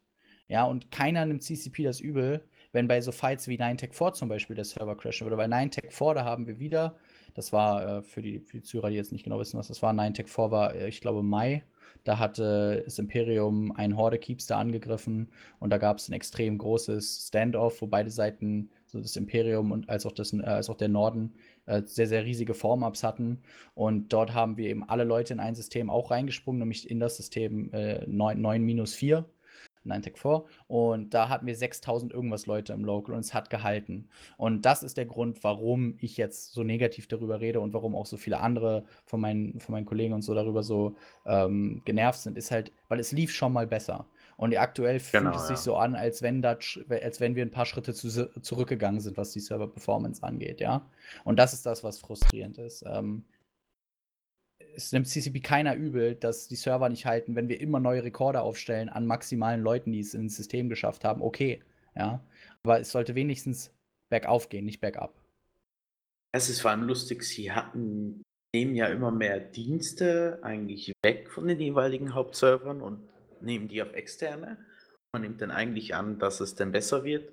[0.47, 4.55] Ja, und keiner nimmt CCP das übel, wenn bei so Fights wie 9tech4 zum Beispiel
[4.55, 5.36] der Server crashen würde.
[5.36, 6.97] Bei 9tech4, da haben wir wieder,
[7.35, 9.83] das war äh, für, die, für die Zuhörer, die jetzt nicht genau wissen, was das
[9.83, 11.64] war, 9tech4 war, äh, ich glaube, Mai.
[12.05, 15.28] Da hatte das Imperium einen Horde-Keepster angegriffen
[15.61, 19.89] und da gab es ein extrem großes Standoff, wo beide Seiten so das Imperium und
[19.89, 21.35] als auch, das, äh, als auch der Norden,
[21.66, 23.43] äh, sehr, sehr riesige Form-Ups hatten.
[23.74, 27.16] Und dort haben wir eben alle Leute in ein System auch reingesprungen, nämlich in das
[27.16, 29.24] System äh, 9-4.
[29.85, 30.45] 9 4.
[30.68, 34.09] Und da hatten wir 6000 irgendwas Leute im Local und es hat gehalten.
[34.37, 38.07] Und das ist der Grund, warum ich jetzt so negativ darüber rede und warum auch
[38.07, 42.37] so viele andere von meinen, von meinen Kollegen und so darüber so ähm, genervt sind,
[42.37, 44.07] ist halt, weil es lief schon mal besser.
[44.37, 45.62] Und aktuell fühlt Genau, es sich ja.
[45.62, 48.09] so an, als wenn, dat, als wenn wir ein paar Schritte zu,
[48.41, 50.85] zurückgegangen sind, was die Server-Performance angeht, ja.
[51.24, 52.85] Und das ist das, was frustrierend ist.
[52.87, 53.24] Ähm,
[54.75, 58.43] es nimmt CCP keiner übel, dass die Server nicht halten, wenn wir immer neue Rekorde
[58.43, 61.23] aufstellen an maximalen Leuten, die es ins System geschafft haben.
[61.23, 61.62] Okay,
[61.95, 62.23] ja.
[62.62, 63.73] Aber es sollte wenigstens
[64.11, 65.14] bergauf gehen, nicht bergab.
[66.35, 68.23] Es ist vor allem lustig, sie hatten,
[68.55, 73.01] nehmen ja immer mehr Dienste eigentlich weg von den jeweiligen Hauptservern und
[73.41, 74.59] nehmen die auf externe.
[75.12, 77.33] Man nimmt dann eigentlich an, dass es dann besser wird.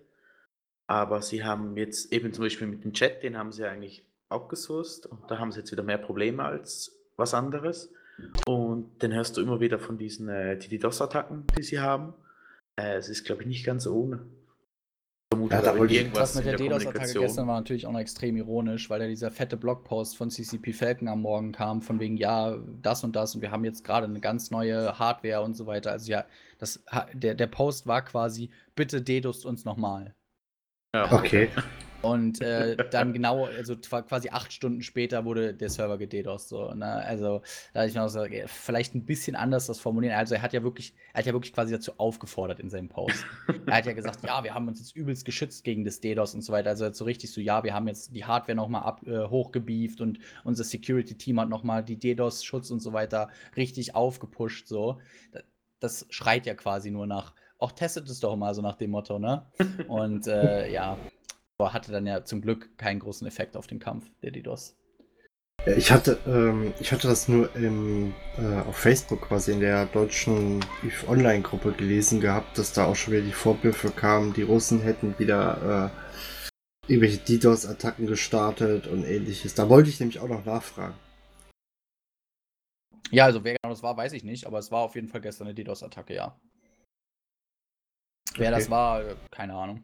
[0.88, 5.06] Aber sie haben jetzt eben zum Beispiel mit dem Chat, den haben sie eigentlich outgesourced
[5.06, 7.92] und da haben sie jetzt wieder mehr Probleme als was anderes.
[8.48, 12.14] Und dann hörst du immer wieder von diesen äh, DDoS-Attacken, die sie haben.
[12.80, 14.26] Äh, es ist, glaube ich, nicht ganz ohne.
[15.32, 17.92] Vermute Ja, da wollte ich- irgendwas Das mit in der DDoS-Attacke gestern war natürlich auch
[17.92, 22.00] noch extrem ironisch, weil da dieser fette Blogpost von CCP Falcon am Morgen kam, von
[22.00, 25.54] wegen, ja, das und das und wir haben jetzt gerade eine ganz neue Hardware und
[25.56, 25.92] so weiter.
[25.92, 26.26] Also ja,
[26.58, 30.14] das, der, der Post war quasi, bitte DDoS uns nochmal.
[30.96, 31.12] Ja.
[31.14, 31.50] Okay.
[32.02, 36.50] Und äh, dann genau, also quasi acht Stunden später wurde der Server gededost.
[36.50, 36.86] So, ne?
[36.86, 37.42] Also
[37.74, 40.16] da hatte ich mir auch so, okay, vielleicht ein bisschen anders das formulieren.
[40.16, 43.26] Also er hat ja wirklich, er hat ja wirklich quasi dazu aufgefordert in seinem Post.
[43.66, 46.42] er hat ja gesagt, ja, wir haben uns jetzt übelst geschützt gegen das DDoS und
[46.42, 46.70] so weiter.
[46.70, 50.20] Also so richtig so, ja, wir haben jetzt die Hardware nochmal ab, äh, hochgebieft und
[50.46, 54.68] unser Security-Team hat nochmal die DDoS-Schutz und so weiter richtig aufgepusht.
[54.68, 55.00] So.
[55.34, 55.42] Da-
[55.82, 59.20] Das schreit ja quasi nur nach, auch testet es doch mal so nach dem Motto,
[59.20, 59.46] ne?
[59.88, 60.98] Und äh, ja,
[61.60, 64.76] aber hatte dann ja zum Glück keinen großen Effekt auf den Kampf, der DDoS.
[65.76, 70.64] Ich hatte, ähm, ich hatte das nur im, äh, auf Facebook quasi in der deutschen
[71.06, 75.92] Online-Gruppe gelesen gehabt, dass da auch schon wieder die Vorwürfe kamen, die Russen hätten wieder
[75.92, 79.54] äh, irgendwelche DDoS-Attacken gestartet und ähnliches.
[79.54, 80.96] Da wollte ich nämlich auch noch nachfragen.
[83.12, 85.20] Ja, also wer genau das war, weiß ich nicht, aber es war auf jeden Fall
[85.20, 86.40] gestern eine DDoS-Attacke, ja.
[88.36, 88.60] Wer Okay.
[88.60, 89.84] das war, äh, keine Ahnung.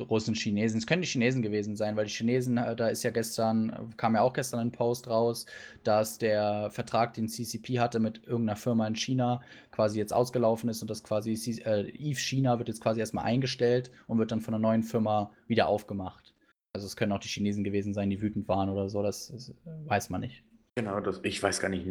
[0.00, 0.78] Russen, Chinesen.
[0.78, 3.96] Es können die Chinesen gewesen sein, weil die Chinesen, äh, da ist ja gestern, äh,
[3.96, 5.46] kam ja auch gestern ein Post raus,
[5.84, 10.82] dass der Vertrag, den CCP hatte mit irgendeiner Firma in China, quasi jetzt ausgelaufen ist
[10.82, 11.32] und das quasi
[11.64, 15.30] äh, Eve China wird jetzt quasi erstmal eingestellt und wird dann von einer neuen Firma
[15.46, 16.34] wieder aufgemacht.
[16.72, 19.50] Also es können auch die Chinesen gewesen sein, die wütend waren oder so, das, das
[19.50, 20.44] äh, weiß man nicht.
[20.76, 21.86] Genau, das, ich weiß gar nicht,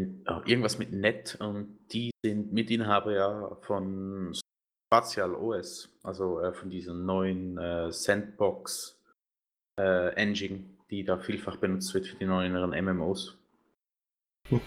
[0.46, 4.34] irgendwas mit Net und die sind Mitinhaber ja von
[4.92, 9.00] Spatial OS, also äh, von diesem neuen äh, Sandbox
[9.80, 13.38] äh, Engine, die da vielfach benutzt wird für die neueren MMOs.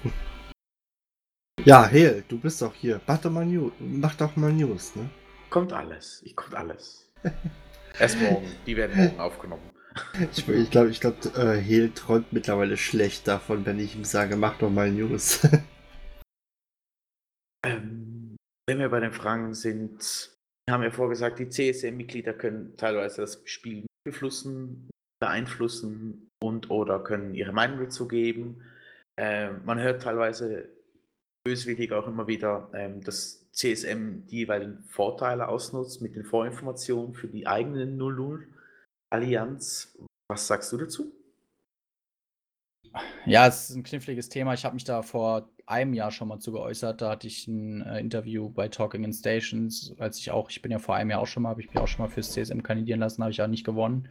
[1.65, 3.01] Ja, Hel, du bist doch hier.
[3.07, 5.09] Mach doch mal, News, mach doch mal News, ne?
[5.49, 7.09] Kommt alles, ich kommt alles.
[8.01, 9.71] Erst morgen, die werden morgen aufgenommen.
[10.33, 14.37] Ich, ich glaube, ich glaub, äh, Hel träumt mittlerweile schlecht davon, wenn ich ihm sage,
[14.37, 15.47] mach doch mal News.
[17.65, 18.12] Ähm,
[18.67, 20.31] wenn wir bei den Fragen sind,
[20.67, 24.91] wir haben ja vorgesagt, die CSM-Mitglieder können teilweise das Spiel beeinflussen,
[25.21, 28.63] beeinflussen und oder können ihre Meinung dazu geben.
[29.19, 30.69] Ähm, man hört teilweise
[31.45, 37.29] böswillig auch immer wieder, ähm, dass CSM die jeweiligen Vorteile ausnutzt mit den Vorinformationen für
[37.29, 39.99] die eigenen 0-0-Allianz.
[40.29, 41.13] Was sagst du dazu?
[43.27, 44.55] Ja, es ist ein kniffliges Thema.
[44.55, 47.01] Ich habe mich da vor einem Jahr schon mal zu geäußert.
[47.01, 50.73] Da hatte ich ein äh, Interview bei Talking in Stations, als ich auch, ich bin
[50.73, 52.63] ja vor einem Jahr auch schon mal, habe ich mich auch schon mal fürs CSM
[52.63, 54.09] kandidieren lassen, habe ich ja nicht gewonnen.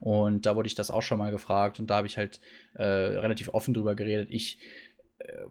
[0.00, 2.40] Und da wurde ich das auch schon mal gefragt und da habe ich halt
[2.74, 4.28] äh, relativ offen drüber geredet.
[4.30, 4.58] Ich,
[5.18, 5.44] äh,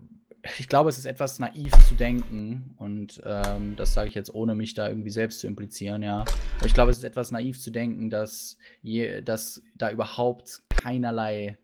[0.60, 4.56] ich glaube, es ist etwas naiv zu denken und ähm, das sage ich jetzt ohne
[4.56, 6.26] mich da irgendwie selbst zu implizieren, ja.
[6.58, 11.58] Aber ich glaube, es ist etwas naiv zu denken, dass, je, dass da überhaupt keinerlei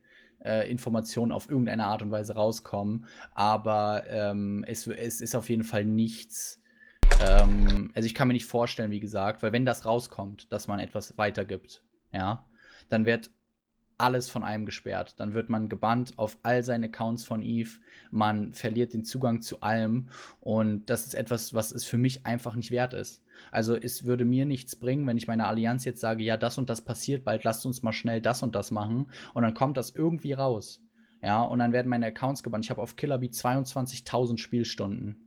[0.44, 3.06] äh, Informationen auf irgendeine Art und Weise rauskommen.
[3.34, 6.62] Aber ähm, es, es ist auf jeden Fall nichts.
[7.22, 10.80] Ähm, also ich kann mir nicht vorstellen, wie gesagt, weil wenn das rauskommt, dass man
[10.80, 12.46] etwas weitergibt, ja,
[12.90, 13.32] dann wird
[13.98, 15.16] alles von einem gesperrt.
[15.20, 17.80] Dann wird man gebannt auf all seine Accounts von Eve.
[18.12, 20.10] Man verliert den Zugang zu allem.
[20.40, 23.24] Und das ist etwas, was es für mich einfach nicht wert ist.
[23.52, 26.70] Also es würde mir nichts bringen, wenn ich meiner Allianz jetzt sage, ja, das und
[26.70, 29.08] das passiert bald, lasst uns mal schnell das und das machen.
[29.34, 30.82] Und dann kommt das irgendwie raus.
[31.22, 32.66] Ja, und dann werden meine Accounts gebannt.
[32.66, 35.27] Ich habe auf Killerbeat 22.000 Spielstunden.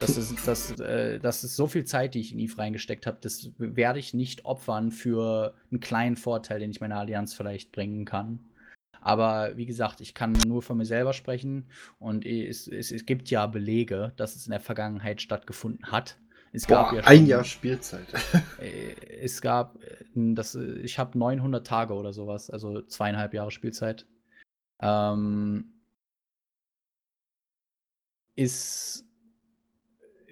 [0.00, 3.18] Das ist, das, äh, das ist so viel Zeit, die ich in Eve reingesteckt habe,
[3.20, 8.04] das werde ich nicht opfern für einen kleinen Vorteil, den ich meiner Allianz vielleicht bringen
[8.04, 8.38] kann.
[9.00, 11.66] Aber wie gesagt, ich kann nur von mir selber sprechen
[11.98, 16.18] und es, es, es gibt ja Belege, dass es in der Vergangenheit stattgefunden hat.
[16.52, 18.06] Es Boah, gab ja ein schon- Jahr Spielzeit.
[18.60, 23.50] äh, Es gab, äh, das, äh, ich habe 900 Tage oder sowas, also zweieinhalb Jahre
[23.50, 24.06] Spielzeit.
[24.80, 25.72] Ähm,
[28.36, 29.04] ist,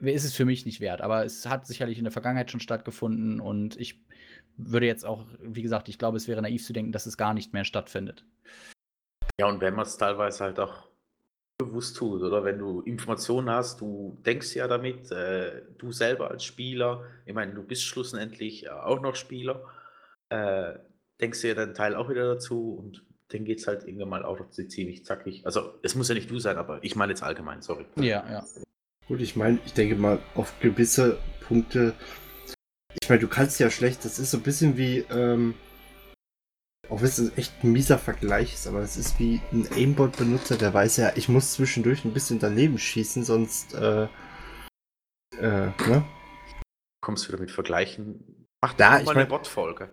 [0.01, 3.41] ist es für mich nicht wert, aber es hat sicherlich in der Vergangenheit schon stattgefunden
[3.41, 4.01] und ich
[4.57, 7.35] würde jetzt auch, wie gesagt, ich glaube, es wäre naiv zu denken, dass es gar
[7.35, 8.25] nicht mehr stattfindet.
[9.39, 10.89] Ja, und wenn man es teilweise halt auch
[11.59, 16.45] bewusst tut, oder wenn du Informationen hast, du denkst ja damit, äh, du selber als
[16.45, 19.63] Spieler, ich meine, du bist schlussendlich äh, auch noch Spieler,
[20.29, 20.75] äh,
[21.21, 24.39] denkst dir deinen Teil auch wieder dazu und dann geht es halt irgendwann mal auch
[24.39, 25.45] noch ziemlich zackig.
[25.45, 27.87] Also, es muss ja nicht du sein, aber ich meine jetzt allgemein, sorry.
[27.97, 28.45] Ja, ja.
[29.09, 31.95] Gut, ich meine, ich denke mal, auf gewisse Punkte.
[33.01, 35.55] Ich meine, du kannst ja schlecht, das ist so ein bisschen wie, ähm,
[36.89, 40.75] auch wenn es echt ein mieser Vergleich ist, aber es ist wie ein Aimbot-Benutzer, der
[40.75, 44.05] weiß ja, ich muss zwischendurch ein bisschen daneben schießen, sonst, äh,
[45.39, 46.05] äh, ne?
[47.01, 48.49] Kommst du wieder mit Vergleichen?
[48.61, 49.91] Mach Da, ich mal eine mein- Bot-Folge.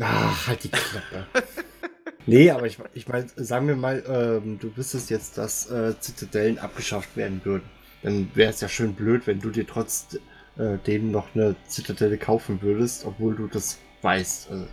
[0.00, 1.26] Ach, halt die Klappe.
[2.26, 6.58] nee, aber ich, ich meine, sagen wir mal, ähm, du wüsstest jetzt, dass äh, Zitadellen
[6.58, 7.68] abgeschafft werden würden.
[8.02, 10.18] Dann wäre es ja schön blöd, wenn du dir trotz
[10.58, 14.50] äh, noch eine Zitadelle kaufen würdest, obwohl du das weißt.
[14.50, 14.66] Also,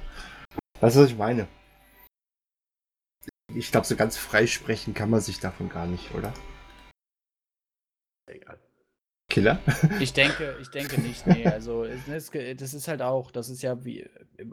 [0.82, 1.48] weißt du, was ich meine?
[3.54, 6.34] Ich glaube, so ganz freisprechen kann man sich davon gar nicht, oder?
[8.28, 8.60] Egal.
[9.30, 9.60] Killer?
[10.00, 11.46] Ich denke, ich denke nicht, nee.
[11.46, 14.08] Also es, es, das ist halt auch, das ist ja wie,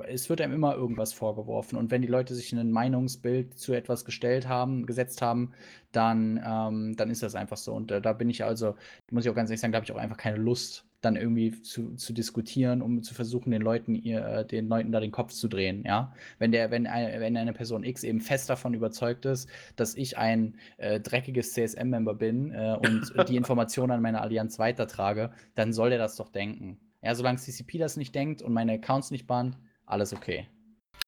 [0.07, 1.79] es wird einem immer irgendwas vorgeworfen.
[1.79, 5.53] Und wenn die Leute sich ein Meinungsbild zu etwas gestellt haben, gesetzt haben,
[5.93, 7.73] dann, ähm, dann ist das einfach so.
[7.73, 8.75] Und äh, da bin ich also,
[9.11, 11.63] muss ich auch ganz ehrlich sagen, da habe ich auch einfach keine Lust, dann irgendwie
[11.63, 15.33] zu, zu diskutieren, um zu versuchen, den Leuten ihr, äh, den Leuten da den Kopf
[15.33, 16.13] zu drehen, ja.
[16.39, 20.19] Wenn der, wenn eine, wenn eine Person X eben fest davon überzeugt ist, dass ich
[20.19, 25.91] ein äh, dreckiges CSM-Member bin äh, und die Informationen an meine Allianz weitertrage, dann soll
[25.91, 26.79] der das doch denken.
[27.03, 30.47] Ja, solange CCP das nicht denkt und meine Accounts nicht bannt, alles okay.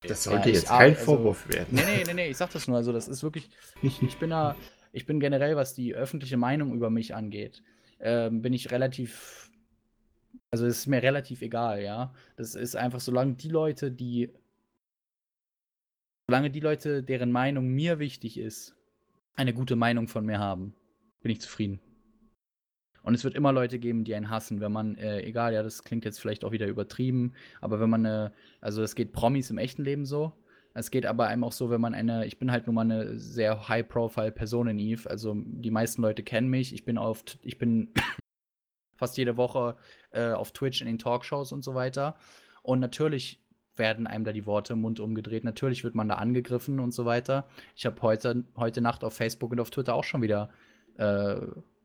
[0.03, 1.69] Das Ja, sollte ich jetzt kein also- Vorwurf werden.
[1.73, 2.77] Nee, nee, nee, nee, ich sag das nur.
[2.77, 3.51] Also, das ist wirklich.
[3.83, 4.55] Ich, ich bin da.
[4.93, 7.63] Ich bin generell, was die öffentliche Meinung über mich angeht,
[8.01, 9.51] ähm, bin ich relativ.
[10.51, 12.15] Also, es ist mir relativ egal, ja.
[12.37, 14.31] Das ist einfach, solange die Leute, die.
[16.27, 18.75] Solange die Leute, deren Meinung mir wichtig ist,
[19.35, 20.75] eine gute Meinung von mir haben,
[21.23, 21.81] bin ich zufrieden.
[23.03, 25.85] Und es wird immer Leute geben, die einen hassen, wenn man, äh, egal, ja, das
[25.85, 27.33] klingt jetzt vielleicht auch wieder übertrieben,
[27.63, 30.35] aber wenn man eine, also es geht Promis im echten Leben so,
[30.75, 33.19] es geht aber einem auch so, wenn man eine, ich bin halt nun mal eine
[33.19, 37.93] sehr high-profile-Person in Eve, also die meisten Leute kennen mich, ich bin auf, ich bin
[38.99, 39.77] fast jede Woche
[40.11, 42.17] äh, auf Twitch in den Talkshows und so weiter.
[42.63, 43.41] Und natürlich
[43.77, 45.45] werden einem da die Worte im Mund umgedreht.
[45.45, 47.47] Natürlich wird man da angegriffen und so weiter.
[47.77, 50.51] Ich habe heute, heute Nacht auf Facebook und auf Twitter auch schon wieder
[50.97, 51.37] äh,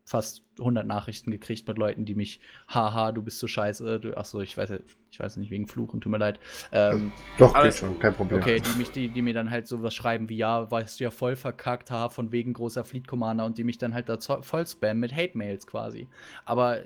[0.04, 4.40] fast 100 Nachrichten gekriegt mit Leuten, die mich, haha, du bist so scheiße, du, achso,
[4.40, 4.70] ich weiß,
[5.10, 6.38] ich weiß nicht, wegen Fluchen, tut mir leid.
[6.72, 8.40] Ähm, Doch, geht schon, kein Problem.
[8.40, 11.10] Okay, die, mich, die, die mir dann halt sowas schreiben wie, ja, weißt du ja
[11.10, 14.66] voll verkackt, ha, von wegen großer Fleet Commander und die mich dann halt da voll
[14.66, 16.06] spammen mit Hate-Mails quasi.
[16.44, 16.82] Aber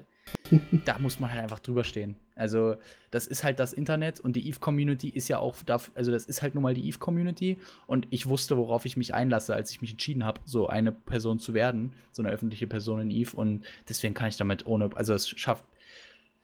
[0.85, 2.17] da muss man halt einfach drüber stehen.
[2.35, 2.77] Also,
[3.11, 6.43] das ist halt das Internet und die Eve-Community ist ja auch, dafür, also das ist
[6.43, 9.93] halt nun mal die Eve-Community und ich wusste, worauf ich mich einlasse, als ich mich
[9.93, 14.15] entschieden habe, so eine Person zu werden, so eine öffentliche Person in Eve und deswegen
[14.15, 15.65] kann ich damit ohne, also es schafft,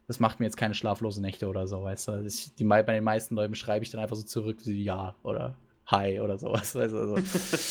[0.07, 2.13] das macht mir jetzt keine schlaflosen Nächte oder so, weißt du.
[2.13, 5.15] Also Ich, die, bei den meisten Leuten schreibe ich dann einfach so zurück, wie ja
[5.23, 5.57] oder
[5.87, 6.75] hi oder sowas.
[6.75, 7.71] Weißt du, also, was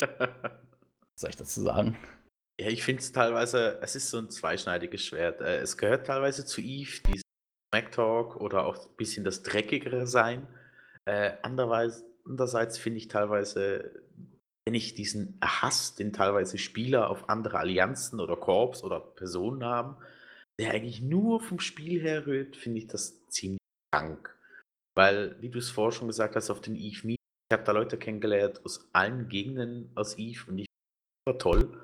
[1.14, 1.96] soll ich dazu sagen?
[2.60, 5.40] Ja, ich finde es teilweise, es ist so ein zweischneidiges Schwert.
[5.40, 7.22] Äh, Es gehört teilweise zu Eve, dieses
[7.72, 10.46] Smack Talk oder auch ein bisschen das Dreckigere sein.
[11.04, 14.02] Äh, andererseits, finde ich teilweise,
[14.66, 19.96] wenn ich diesen Hass, den teilweise Spieler auf andere Allianzen oder Korps oder Personen haben,
[20.60, 23.58] der eigentlich nur vom Spiel her rührt, finde ich das ziemlich
[23.92, 24.32] krank.
[24.96, 27.72] Weil, wie du es vorher schon gesagt hast, auf den Eve Meet, ich habe da
[27.72, 31.80] Leute kennengelernt aus allen Gegenden aus Eve und ich finde das toll.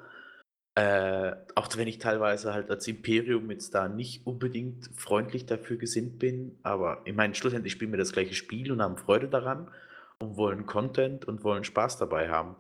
[0.81, 6.19] Äh, auch wenn ich teilweise halt als Imperium jetzt da nicht unbedingt freundlich dafür gesinnt
[6.19, 9.71] bin, aber ich meine, schlussendlich spielen wir das gleiche Spiel und haben Freude daran
[10.21, 12.57] und wollen Content und wollen Spaß dabei haben.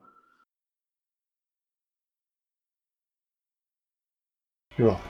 [4.76, 5.00] Ja.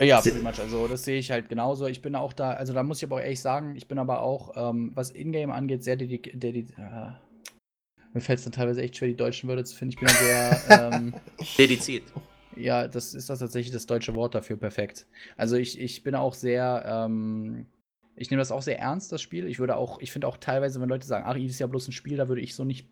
[0.00, 0.58] Ja, Se- pretty much.
[0.60, 1.86] Also, das sehe ich halt genauso.
[1.86, 4.20] Ich bin auch da, also da muss ich aber auch ehrlich sagen, ich bin aber
[4.20, 6.42] auch, ähm, was Ingame angeht, sehr dedikiert.
[6.42, 7.12] Dedi äh,
[8.14, 9.94] mir fällt es dann teilweise echt schwer, die deutschen Wörter zu finden.
[9.94, 11.14] Ich bin sehr, ähm,
[11.58, 12.04] Dediziert.
[12.56, 15.06] Ja, das ist das tatsächlich das deutsche Wort dafür perfekt.
[15.36, 17.66] Also ich, ich bin auch sehr, ähm,
[18.14, 19.46] ich nehme das auch sehr ernst, das Spiel.
[19.48, 21.88] Ich würde auch, ich finde auch teilweise, wenn Leute sagen, ach, Eve ist ja bloß
[21.88, 22.88] ein Spiel, da würde ich so nicht,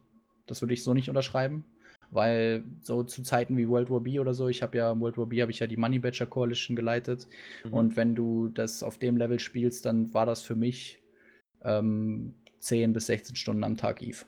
[0.46, 1.64] das würde ich so nicht unterschreiben.
[2.10, 5.26] Weil so zu Zeiten wie World War B oder so, ich habe ja World War
[5.26, 7.28] B habe ich ja die Money Badger Coalition geleitet.
[7.64, 7.72] Mhm.
[7.72, 11.00] Und wenn du das auf dem Level spielst, dann war das für mich
[11.62, 14.24] ähm, 10 bis 16 Stunden am Tag Eve.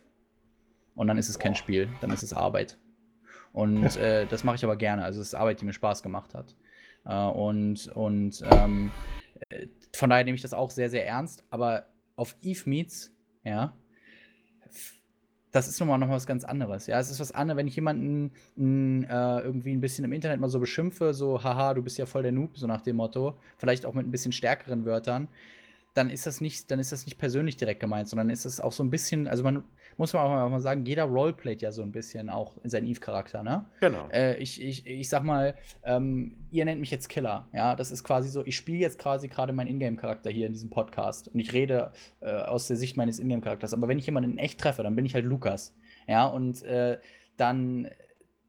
[0.95, 2.79] Und dann ist es kein Spiel, dann ist es Arbeit.
[3.53, 5.05] Und äh, das mache ich aber gerne.
[5.05, 6.57] Also es ist Arbeit, die mir Spaß gemacht hat.
[7.05, 8.91] Äh, und und ähm,
[9.49, 11.45] äh, von daher nehme ich das auch sehr, sehr ernst.
[11.51, 11.87] Aber
[12.17, 13.13] auf Eve Meets,
[13.45, 13.77] ja,
[15.53, 16.89] das ist nochmal noch was ganz anderes.
[16.89, 20.41] Ja, es ist was anderes, wenn ich jemanden n, äh, irgendwie ein bisschen im Internet
[20.41, 23.39] mal so beschimpfe, so, haha, du bist ja voll der Noob, so nach dem Motto.
[23.59, 25.29] Vielleicht auch mit ein bisschen stärkeren Wörtern
[25.95, 28.73] dann ist das nicht, dann ist das nicht persönlich direkt gemeint, sondern ist es auch
[28.73, 29.65] so ein bisschen, also man
[29.99, 33.43] muss man auch mal sagen, jeder Roleplayt ja so ein bisschen auch in seinen Eve-Charakter,
[33.43, 33.65] ne?
[33.81, 34.09] Genau.
[34.11, 38.05] Äh, ich, ich, ich sag mal, ähm, ihr nennt mich jetzt Killer, ja, das ist
[38.05, 41.53] quasi so, ich spiele jetzt quasi gerade meinen Ingame-Charakter hier in diesem Podcast und ich
[41.53, 44.97] rede äh, aus der Sicht meines Ingame-Charakters, aber wenn ich jemanden in echt treffe, dann
[44.97, 45.75] bin ich halt Lukas,
[46.07, 46.99] ja, und äh,
[47.37, 47.89] dann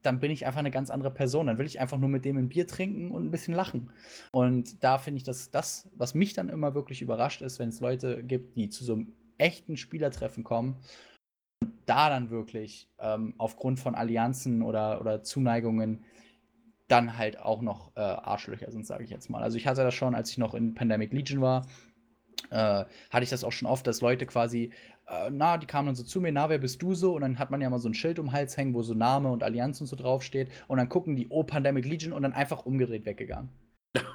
[0.05, 1.47] dann bin ich einfach eine ganz andere Person.
[1.47, 3.91] Dann will ich einfach nur mit dem ein Bier trinken und ein bisschen lachen.
[4.31, 7.79] Und da finde ich, dass das, was mich dann immer wirklich überrascht ist, wenn es
[7.79, 10.77] Leute gibt, die zu so einem echten Spielertreffen kommen
[11.85, 16.03] da dann wirklich ähm, aufgrund von Allianzen oder, oder Zuneigungen
[16.87, 19.41] dann halt auch noch äh, Arschlöcher sind, sage ich jetzt mal.
[19.41, 21.65] Also ich hatte das schon, als ich noch in Pandemic Legion war,
[22.51, 24.71] äh, hatte ich das auch schon oft, dass Leute quasi
[25.07, 27.15] äh, na, die kamen dann so zu mir, na, wer bist du so?
[27.15, 28.93] Und dann hat man ja mal so ein Schild um den Hals hängen, wo so
[28.93, 30.49] Name und Allianz und so draufsteht.
[30.67, 33.49] Und dann gucken die, oh, Pandemic Legion und dann einfach umgedreht weggegangen.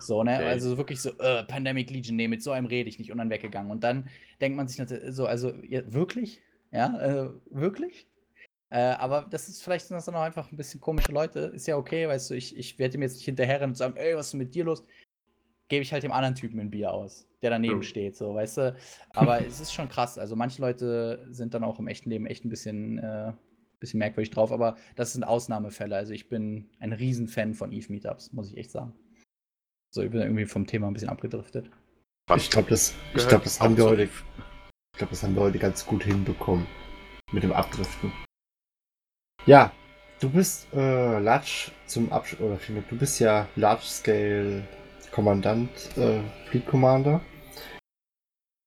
[0.01, 0.35] So, ne?
[0.35, 0.45] Okay.
[0.45, 3.31] Also wirklich so, äh, Pandemic Legion, nee, mit so einem rede ich nicht und dann
[3.31, 3.71] weggegangen.
[3.71, 4.09] Und dann
[4.41, 6.41] denkt man sich so, also, ja, wirklich?
[6.73, 8.07] Ja, äh, wirklich?
[8.71, 11.41] Äh, aber das ist vielleicht sind das dann auch einfach ein bisschen komische Leute.
[11.55, 14.17] Ist ja okay, weißt du, ich, ich werde ihm jetzt nicht hinterherrennen und sagen, ey,
[14.17, 14.85] was ist mit dir los?
[15.69, 17.83] Gebe ich halt dem anderen Typen ein Bier aus der daneben mhm.
[17.83, 18.77] steht, so, weißt du?
[19.11, 20.19] Aber es ist schon krass.
[20.19, 23.33] Also manche Leute sind dann auch im echten Leben echt ein bisschen, äh,
[23.79, 25.97] bisschen merkwürdig drauf, aber das sind Ausnahmefälle.
[25.97, 28.93] Also ich bin ein Riesenfan von Eve Meetups, muss ich echt sagen.
[29.91, 31.71] So, ich bin irgendwie vom Thema ein bisschen abgedriftet.
[32.37, 34.09] Ich glaube, das, ich glaub, das haben wir heute,
[35.01, 36.67] glaube, das haben wir heute ganz gut hinbekommen.
[37.33, 38.13] Mit dem Abdriften.
[39.47, 39.73] Ja,
[40.21, 44.69] du bist äh, Large zum Abschluss, oder vielmehr, du bist ja Large Scale
[45.11, 47.23] Kommandant, äh, Fleet Commander.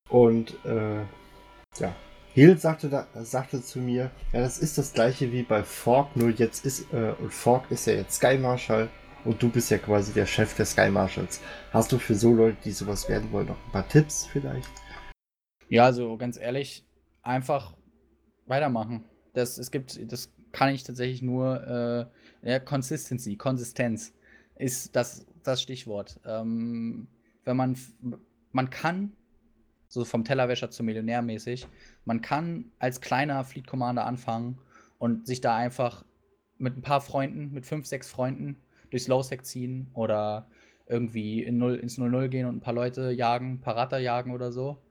[0.09, 1.01] Und äh,
[1.77, 1.95] ja,
[2.33, 6.65] Hill sagte, sagte zu mir, ja, das ist das gleiche wie bei Fork, nur jetzt
[6.65, 8.89] ist, äh, und Fork ist ja jetzt Sky Marshal
[9.23, 11.41] und du bist ja quasi der Chef der Sky Marshals.
[11.71, 14.82] Hast du für so Leute, die sowas werden wollen, noch ein paar Tipps vielleicht?
[15.73, 16.85] Ja, also ganz ehrlich,
[17.23, 17.75] einfach
[18.45, 19.05] weitermachen.
[19.33, 22.11] Das, es gibt, das kann ich tatsächlich nur,
[22.43, 24.13] äh, ja, Consistency, Konsistenz
[24.55, 26.19] ist das, das Stichwort.
[26.27, 27.07] Ähm,
[27.43, 27.75] wenn man,
[28.51, 29.13] man kann
[29.87, 31.65] so vom Tellerwäscher zum Millionär mäßig.
[32.05, 34.59] Man kann als kleiner Fleet Commander anfangen
[34.99, 36.05] und sich da einfach
[36.59, 38.57] mit ein paar Freunden, mit fünf, sechs Freunden
[38.91, 40.47] durchs Lowsec ziehen oder
[40.85, 44.33] irgendwie in 0, ins 0-0 gehen und ein paar Leute jagen, ein paar Ratter jagen
[44.33, 44.82] oder so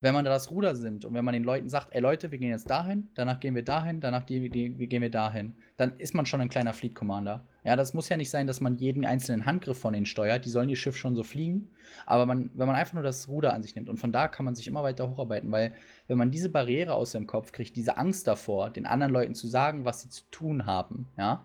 [0.00, 2.38] wenn man da das Ruder sind und wenn man den Leuten sagt, ey Leute, wir
[2.38, 4.42] gehen jetzt dahin, danach gehen wir dahin, danach gehen
[4.78, 7.46] wir dahin, dann ist man schon ein kleiner Fleet Commander.
[7.64, 10.50] Ja, das muss ja nicht sein, dass man jeden einzelnen Handgriff von denen steuert, die
[10.50, 11.70] sollen ihr Schiff schon so fliegen,
[12.06, 14.44] aber man, wenn man einfach nur das Ruder an sich nimmt und von da kann
[14.44, 15.74] man sich immer weiter hocharbeiten, weil
[16.06, 19.48] wenn man diese Barriere aus dem Kopf kriegt, diese Angst davor, den anderen Leuten zu
[19.48, 21.44] sagen, was sie zu tun haben, ja,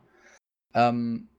[0.75, 1.29] ähm,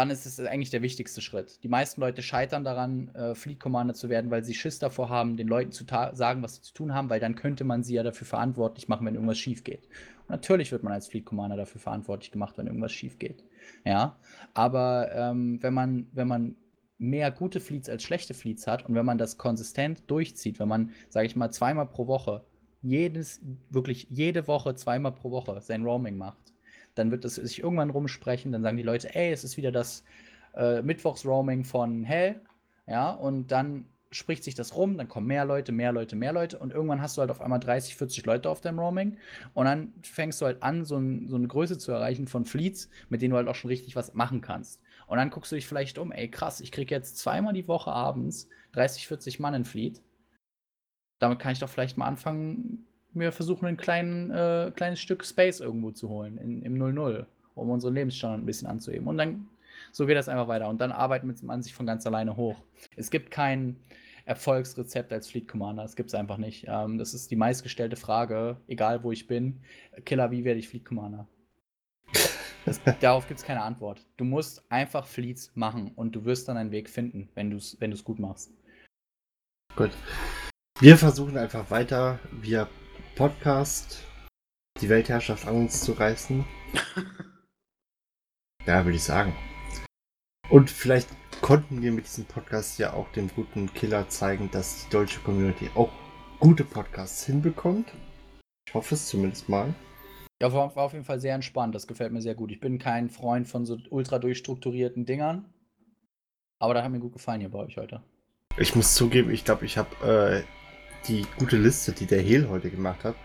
[0.00, 1.62] dann ist es eigentlich der wichtigste Schritt.
[1.62, 5.36] Die meisten Leute scheitern daran, äh, Fleet Commander zu werden, weil sie Schiss davor haben,
[5.36, 8.02] den Leuten zu sagen, was sie zu tun haben, weil dann könnte man sie ja
[8.02, 9.88] dafür verantwortlich machen, wenn irgendwas schief geht.
[10.22, 13.44] Und natürlich wird man als Fleet Commander dafür verantwortlich gemacht, wenn irgendwas schief geht.
[13.84, 14.16] Ja,
[14.54, 16.56] aber ähm, wenn man, wenn man
[16.96, 20.92] mehr gute Fleets als schlechte Fleets hat und wenn man das konsistent durchzieht, wenn man,
[21.10, 22.42] sage ich mal, zweimal pro Woche,
[22.80, 26.54] jedes, wirklich jede Woche, zweimal pro Woche sein Roaming macht,
[26.94, 30.04] dann wird es sich irgendwann rumsprechen, dann sagen die Leute, ey, es ist wieder das
[30.54, 32.40] äh, Mittwochs-Roaming von Hell,
[32.86, 36.58] ja, und dann spricht sich das rum, dann kommen mehr Leute, mehr Leute, mehr Leute
[36.58, 39.16] und irgendwann hast du halt auf einmal 30, 40 Leute auf deinem Roaming
[39.54, 42.90] und dann fängst du halt an, so, ein, so eine Größe zu erreichen von Fleets,
[43.08, 44.80] mit denen du halt auch schon richtig was machen kannst.
[45.06, 47.92] Und dann guckst du dich vielleicht um, ey krass, ich krieg jetzt zweimal die Woche
[47.92, 50.02] abends 30, 40 Mann in Fleet.
[51.20, 55.60] Damit kann ich doch vielleicht mal anfangen, wir versuchen ein kleinen, äh, kleines Stück Space
[55.60, 59.06] irgendwo zu holen, in, im 0-0, um unseren Lebensstandard ein bisschen anzuheben.
[59.06, 59.48] Und dann,
[59.92, 60.68] so geht das einfach weiter.
[60.68, 62.56] Und dann arbeitet man sich von ganz alleine hoch.
[62.96, 63.76] Es gibt kein
[64.24, 66.66] Erfolgsrezept als Fleet Commander, das gibt es einfach nicht.
[66.68, 69.60] Ähm, das ist die meistgestellte Frage, egal wo ich bin.
[70.04, 71.26] Killer, wie werde ich Fleet Commander?
[72.66, 74.06] Das, darauf gibt es keine Antwort.
[74.18, 77.80] Du musst einfach Fleets machen und du wirst dann einen Weg finden, wenn du es
[77.80, 78.52] wenn gut machst.
[79.76, 79.90] Gut.
[80.78, 82.68] Wir versuchen einfach weiter via
[83.14, 84.04] Podcast
[84.80, 86.44] die Weltherrschaft an uns zu reißen.
[88.66, 89.34] ja, würde ich sagen.
[90.48, 91.08] Und vielleicht
[91.40, 95.70] konnten wir mit diesem Podcast ja auch dem guten Killer zeigen, dass die deutsche Community
[95.74, 95.92] auch
[96.38, 97.92] gute Podcasts hinbekommt.
[98.66, 99.74] Ich hoffe es zumindest mal.
[100.40, 101.74] Ja, war, war auf jeden Fall sehr entspannt.
[101.74, 102.50] Das gefällt mir sehr gut.
[102.50, 105.52] Ich bin kein Freund von so ultra durchstrukturierten Dingern.
[106.58, 108.02] Aber da hat mir gut gefallen hier bei euch heute.
[108.56, 110.59] Ich muss zugeben, ich glaube, ich habe äh,
[111.08, 113.16] die gute Liste, die der Hehl heute gemacht hat,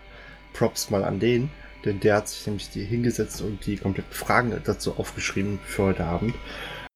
[0.52, 1.50] Props mal an den,
[1.84, 6.04] denn der hat sich nämlich die hingesetzt und die kompletten Fragen dazu aufgeschrieben für heute
[6.04, 6.34] Abend.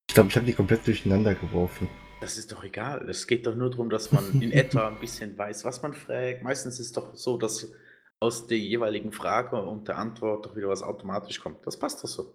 [0.09, 1.89] Ich glaube, ich habe die komplett durcheinander geworfen.
[2.21, 3.09] Das ist doch egal.
[3.09, 6.43] Es geht doch nur darum, dass man in etwa ein bisschen weiß, was man fragt.
[6.43, 7.73] Meistens ist es doch so, dass
[8.19, 11.67] aus der jeweiligen Frage und der Antwort doch wieder was automatisch kommt.
[11.67, 12.35] Das passt doch so.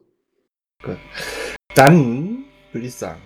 [0.81, 0.97] Gut.
[1.75, 3.21] Dann würde ich sagen,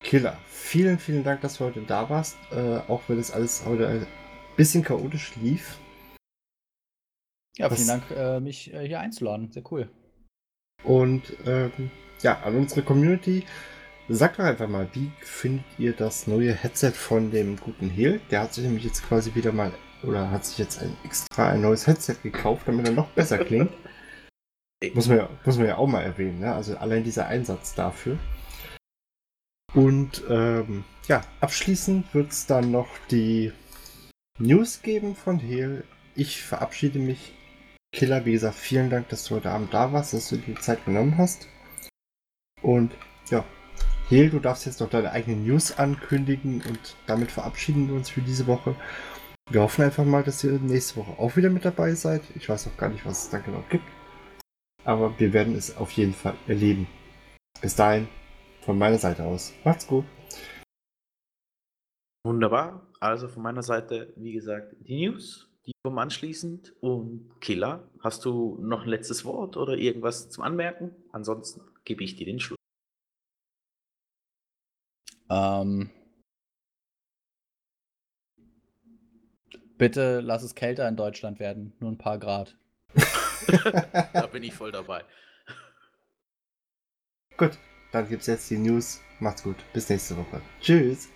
[0.00, 2.36] Killer, vielen, vielen Dank, dass du heute da warst.
[2.52, 4.06] Äh, auch wenn das alles heute
[4.58, 5.78] bisschen chaotisch lief.
[7.56, 9.50] Ja, vielen Dank, äh, mich äh, hier einzuladen.
[9.50, 9.88] Sehr cool.
[10.84, 11.90] Und ähm,
[12.20, 13.44] ja, an unsere Community.
[14.10, 18.20] Sagt doch einfach mal, wie findet ihr das neue Headset von dem guten Hehl?
[18.30, 19.70] Der hat sich nämlich jetzt quasi wieder mal
[20.02, 23.70] oder hat sich jetzt ein extra ein neues Headset gekauft, damit er noch besser klingt.
[24.94, 26.54] muss, man ja, muss man ja auch mal erwähnen, ne?
[26.54, 28.18] Also allein dieser Einsatz dafür.
[29.74, 33.52] Und ähm, ja, abschließend wird es dann noch die
[34.40, 35.82] News geben von Hehl.
[36.14, 37.34] Ich verabschiede mich.
[37.92, 40.84] Killer, gesagt, vielen Dank, dass du heute Abend da warst, dass du dir die Zeit
[40.84, 41.48] genommen hast.
[42.62, 42.92] Und
[43.30, 43.44] ja,
[44.08, 48.20] Hehl, du darfst jetzt noch deine eigenen News ankündigen und damit verabschieden wir uns für
[48.20, 48.76] diese Woche.
[49.50, 52.22] Wir hoffen einfach mal, dass ihr nächste Woche auch wieder mit dabei seid.
[52.36, 53.84] Ich weiß noch gar nicht, was es da genau gibt.
[54.84, 56.86] Aber wir werden es auf jeden Fall erleben.
[57.60, 58.06] Bis dahin,
[58.60, 59.52] von meiner Seite aus.
[59.64, 60.04] Macht's gut.
[62.24, 62.87] Wunderbar.
[63.00, 66.74] Also von meiner Seite, wie gesagt, die News, die kommen anschließend.
[66.80, 70.94] Und Killer, hast du noch ein letztes Wort oder irgendwas zum Anmerken?
[71.12, 72.58] Ansonsten gebe ich dir den Schluss.
[75.30, 75.90] Ähm,
[79.76, 81.74] bitte lass es kälter in Deutschland werden.
[81.80, 82.56] Nur ein paar Grad.
[84.12, 85.04] da bin ich voll dabei.
[87.36, 87.56] Gut,
[87.92, 89.00] dann gibt's jetzt die News.
[89.20, 89.56] Macht's gut.
[89.72, 90.40] Bis nächste Woche.
[90.60, 91.08] Tschüss.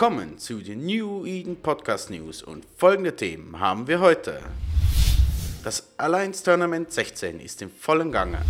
[0.00, 4.40] Willkommen zu den New Eden Podcast News und folgende Themen haben wir heute.
[5.62, 8.40] Das Alliance Tournament 16 ist im vollen Gange.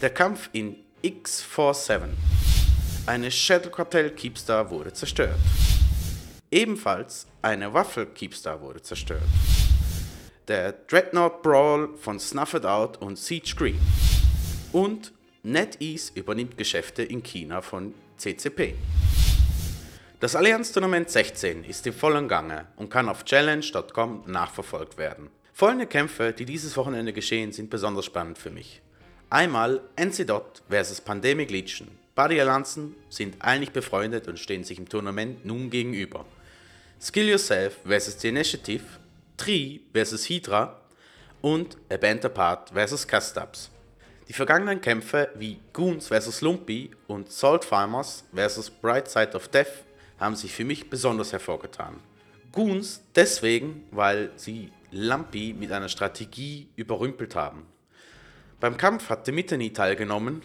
[0.00, 2.10] Der Kampf in X47.
[3.06, 5.40] Eine Shadow Cartel Keepstar wurde zerstört.
[6.52, 9.26] Ebenfalls eine Waffel Keepstar wurde zerstört.
[10.46, 13.80] Der Dreadnought Brawl von Snuffed Out und Siege Green.
[14.70, 18.76] Und NetEase übernimmt Geschäfte in China von CCP.
[20.22, 25.30] Das Allianz Tournament 16 ist im vollen Gange und kann auf challenge.com nachverfolgt werden.
[25.52, 28.82] Folgende Kämpfe, die dieses Wochenende geschehen, sind besonders spannend für mich.
[29.30, 31.88] Einmal NC Dot vs Pandemic Legion.
[32.14, 36.24] Beide Allianzen sind eigentlich befreundet und stehen sich im Tournament nun gegenüber.
[37.00, 38.84] Skill Yourself vs The Initiative,
[39.36, 40.80] Tree vs Hydra
[41.40, 43.72] und A Band Apart vs Castabs.
[44.28, 49.82] Die vergangenen Kämpfe wie Goons vs Lumpy und Salt Farmers vs Bright Side of Death
[50.22, 51.96] haben sich für mich besonders hervorgetan.
[52.52, 57.66] Goons deswegen, weil sie Lumpy mit einer Strategie überrümpelt haben.
[58.60, 60.42] Beim Kampf hatte Mittany teilgenommen,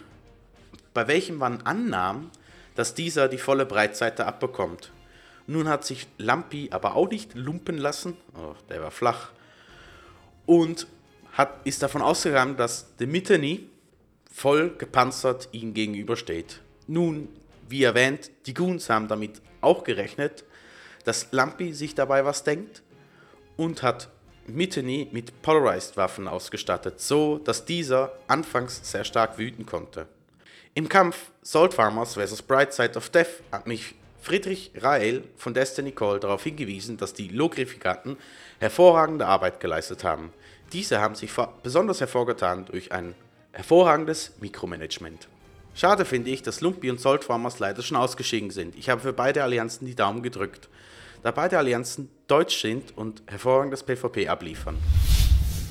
[0.94, 2.30] bei welchem man annahm,
[2.74, 4.92] dass dieser die volle Breitseite abbekommt.
[5.46, 9.30] Nun hat sich Lumpy aber auch nicht lumpen lassen, oh, der war flach,
[10.46, 10.86] und
[11.32, 13.68] hat, ist davon ausgegangen, dass der Mittany
[14.32, 16.60] voll gepanzert ihm gegenübersteht.
[16.86, 17.28] Nun,
[17.68, 20.44] wie erwähnt, die Goons haben damit auch gerechnet,
[21.04, 22.82] dass Lumpy sich dabei was denkt
[23.56, 24.08] und hat
[24.46, 30.06] Mittany mit Polarized Waffen ausgestattet, so dass dieser anfangs sehr stark wüten konnte.
[30.74, 32.42] Im Kampf Salt Farmers vs.
[32.42, 37.28] Bright Side of Death hat mich Friedrich Rael von Destiny Call darauf hingewiesen, dass die
[37.28, 38.16] Logrifikanten
[38.58, 40.32] hervorragende Arbeit geleistet haben.
[40.72, 41.30] Diese haben sich
[41.62, 43.14] besonders hervorgetan durch ein
[43.52, 45.28] hervorragendes Mikromanagement.
[45.78, 48.74] Schade finde ich, dass Lumpy und Salt Farmers leider schon ausgeschieden sind.
[48.74, 50.68] Ich habe für beide Allianzen die Daumen gedrückt.
[51.22, 54.76] da beide Allianzen deutsch sind und hervorragendes PvP abliefern.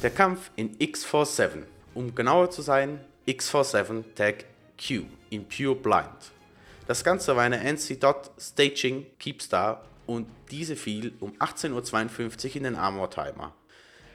[0.02, 1.64] Der Kampf in X47,
[1.94, 4.46] um genauer zu sein, X47 Tag
[4.78, 6.32] Q in Pure Blind.
[6.88, 12.76] Das Ganze war eine NC-Dot Staging Keepstar und diese fiel um 18.52 Uhr in den
[12.78, 13.54] Armor Timer.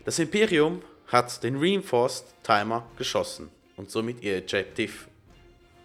[0.06, 5.11] Das Imperium hat den Reinforced Timer geschossen und somit ihr Objective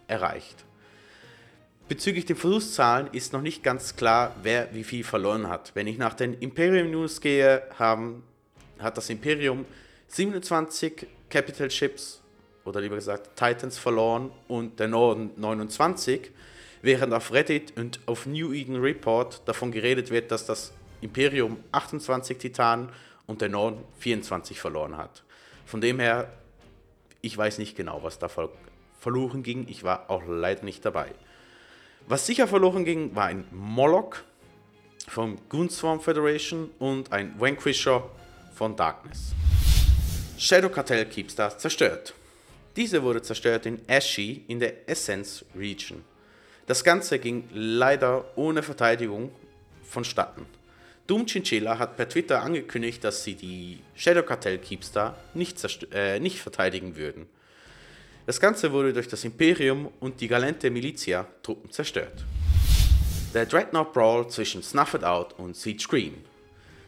[0.07, 0.65] erreicht.
[1.87, 5.71] Bezüglich den Verlustzahlen ist noch nicht ganz klar, wer wie viel verloren hat.
[5.73, 8.23] Wenn ich nach den Imperium News gehe, haben,
[8.79, 9.65] hat das Imperium
[10.09, 12.21] 27 Capital Ships
[12.65, 16.31] oder lieber gesagt Titans verloren und der Norden 29,
[16.81, 22.37] während auf Reddit und auf New Eden Report davon geredet wird, dass das Imperium 28
[22.37, 22.89] Titanen
[23.27, 25.23] und der Norden 24 verloren hat.
[25.65, 26.31] Von dem her,
[27.21, 28.29] ich weiß nicht genau, was da
[28.99, 29.67] verloren ging.
[29.67, 31.13] Ich war auch leider nicht dabei.
[32.07, 34.15] Was sicher verloren ging, war ein Moloch
[35.07, 38.09] vom Goonswarm Federation und ein Vanquisher
[38.53, 39.33] von Darkness.
[40.37, 42.13] Shadow Cartel Keepstar zerstört.
[42.75, 46.03] Diese wurde zerstört in Ashy in der Essence Region.
[46.67, 49.31] Das Ganze ging leider ohne Verteidigung
[49.83, 50.45] vonstatten.
[51.07, 55.57] Doom Chinchilla hat per Twitter angekündigt, dass sie die Shadow Cartel Keepstar nicht,
[55.93, 57.27] äh, nicht verteidigen würden.
[58.27, 62.25] Das Ganze wurde durch das Imperium und die Galente Militia Truppen zerstört.
[63.33, 66.25] Der Dreadnought Brawl zwischen Snuffed Out und Siege Green.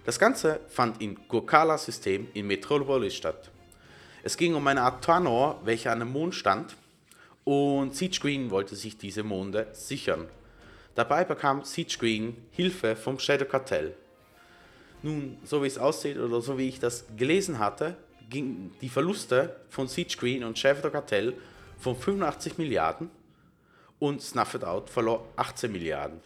[0.04, 3.52] Das Ganze fand im Gurkala-System in Metropolis statt.
[4.22, 6.76] Es ging um eine Art Tanor, welcher an einem Mond stand
[7.46, 10.28] und Siege Green wollte sich diese Monde sichern.
[10.96, 13.96] Dabei bekam Siege Green Hilfe vom Shadow Cartel.
[15.04, 17.96] Nun, so wie es aussieht oder so wie ich das gelesen hatte,
[18.30, 21.34] ging die Verluste von Siege Green und Shadow Cartel
[21.78, 23.10] von 85 Milliarden
[24.00, 26.22] und Snuffed Out verlor 18 Milliarden.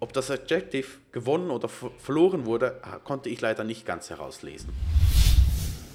[0.00, 4.70] Ob das Objective gewonnen oder verloren wurde, konnte ich leider nicht ganz herauslesen.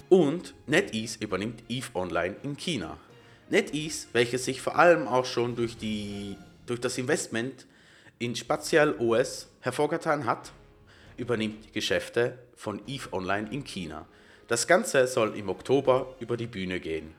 [0.09, 2.97] Und NetEase übernimmt EVE Online in China.
[3.49, 7.67] NetEase, welches sich vor allem auch schon durch, die, durch das Investment
[8.17, 10.53] in Spatial OS hervorgetan hat,
[11.17, 14.07] übernimmt die Geschäfte von EVE Online in China.
[14.48, 17.14] Das Ganze soll im Oktober über die Bühne gehen.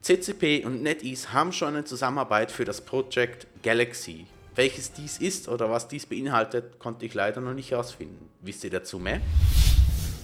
[0.00, 4.26] CCP und NetEase haben schon eine Zusammenarbeit für das Projekt Galaxy.
[4.54, 8.30] Welches dies ist oder was dies beinhaltet, konnte ich leider noch nicht herausfinden.
[8.40, 9.20] Wisst ihr dazu mehr?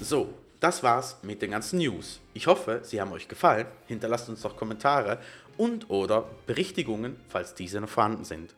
[0.01, 2.21] So, das war's mit den ganzen News.
[2.33, 3.67] Ich hoffe, sie haben euch gefallen.
[3.87, 5.19] Hinterlasst uns doch Kommentare
[5.59, 8.55] und oder Berichtigungen, falls diese noch vorhanden sind.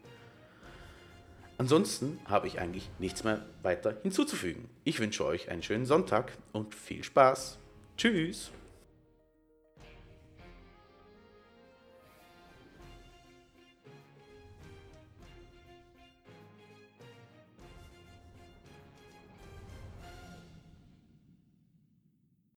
[1.61, 4.71] Ansonsten habe ich eigentlich nichts mehr weiter hinzuzufügen.
[4.85, 7.59] Ich wünsche euch einen schönen Sonntag und viel Spaß.
[7.99, 8.51] Tschüss.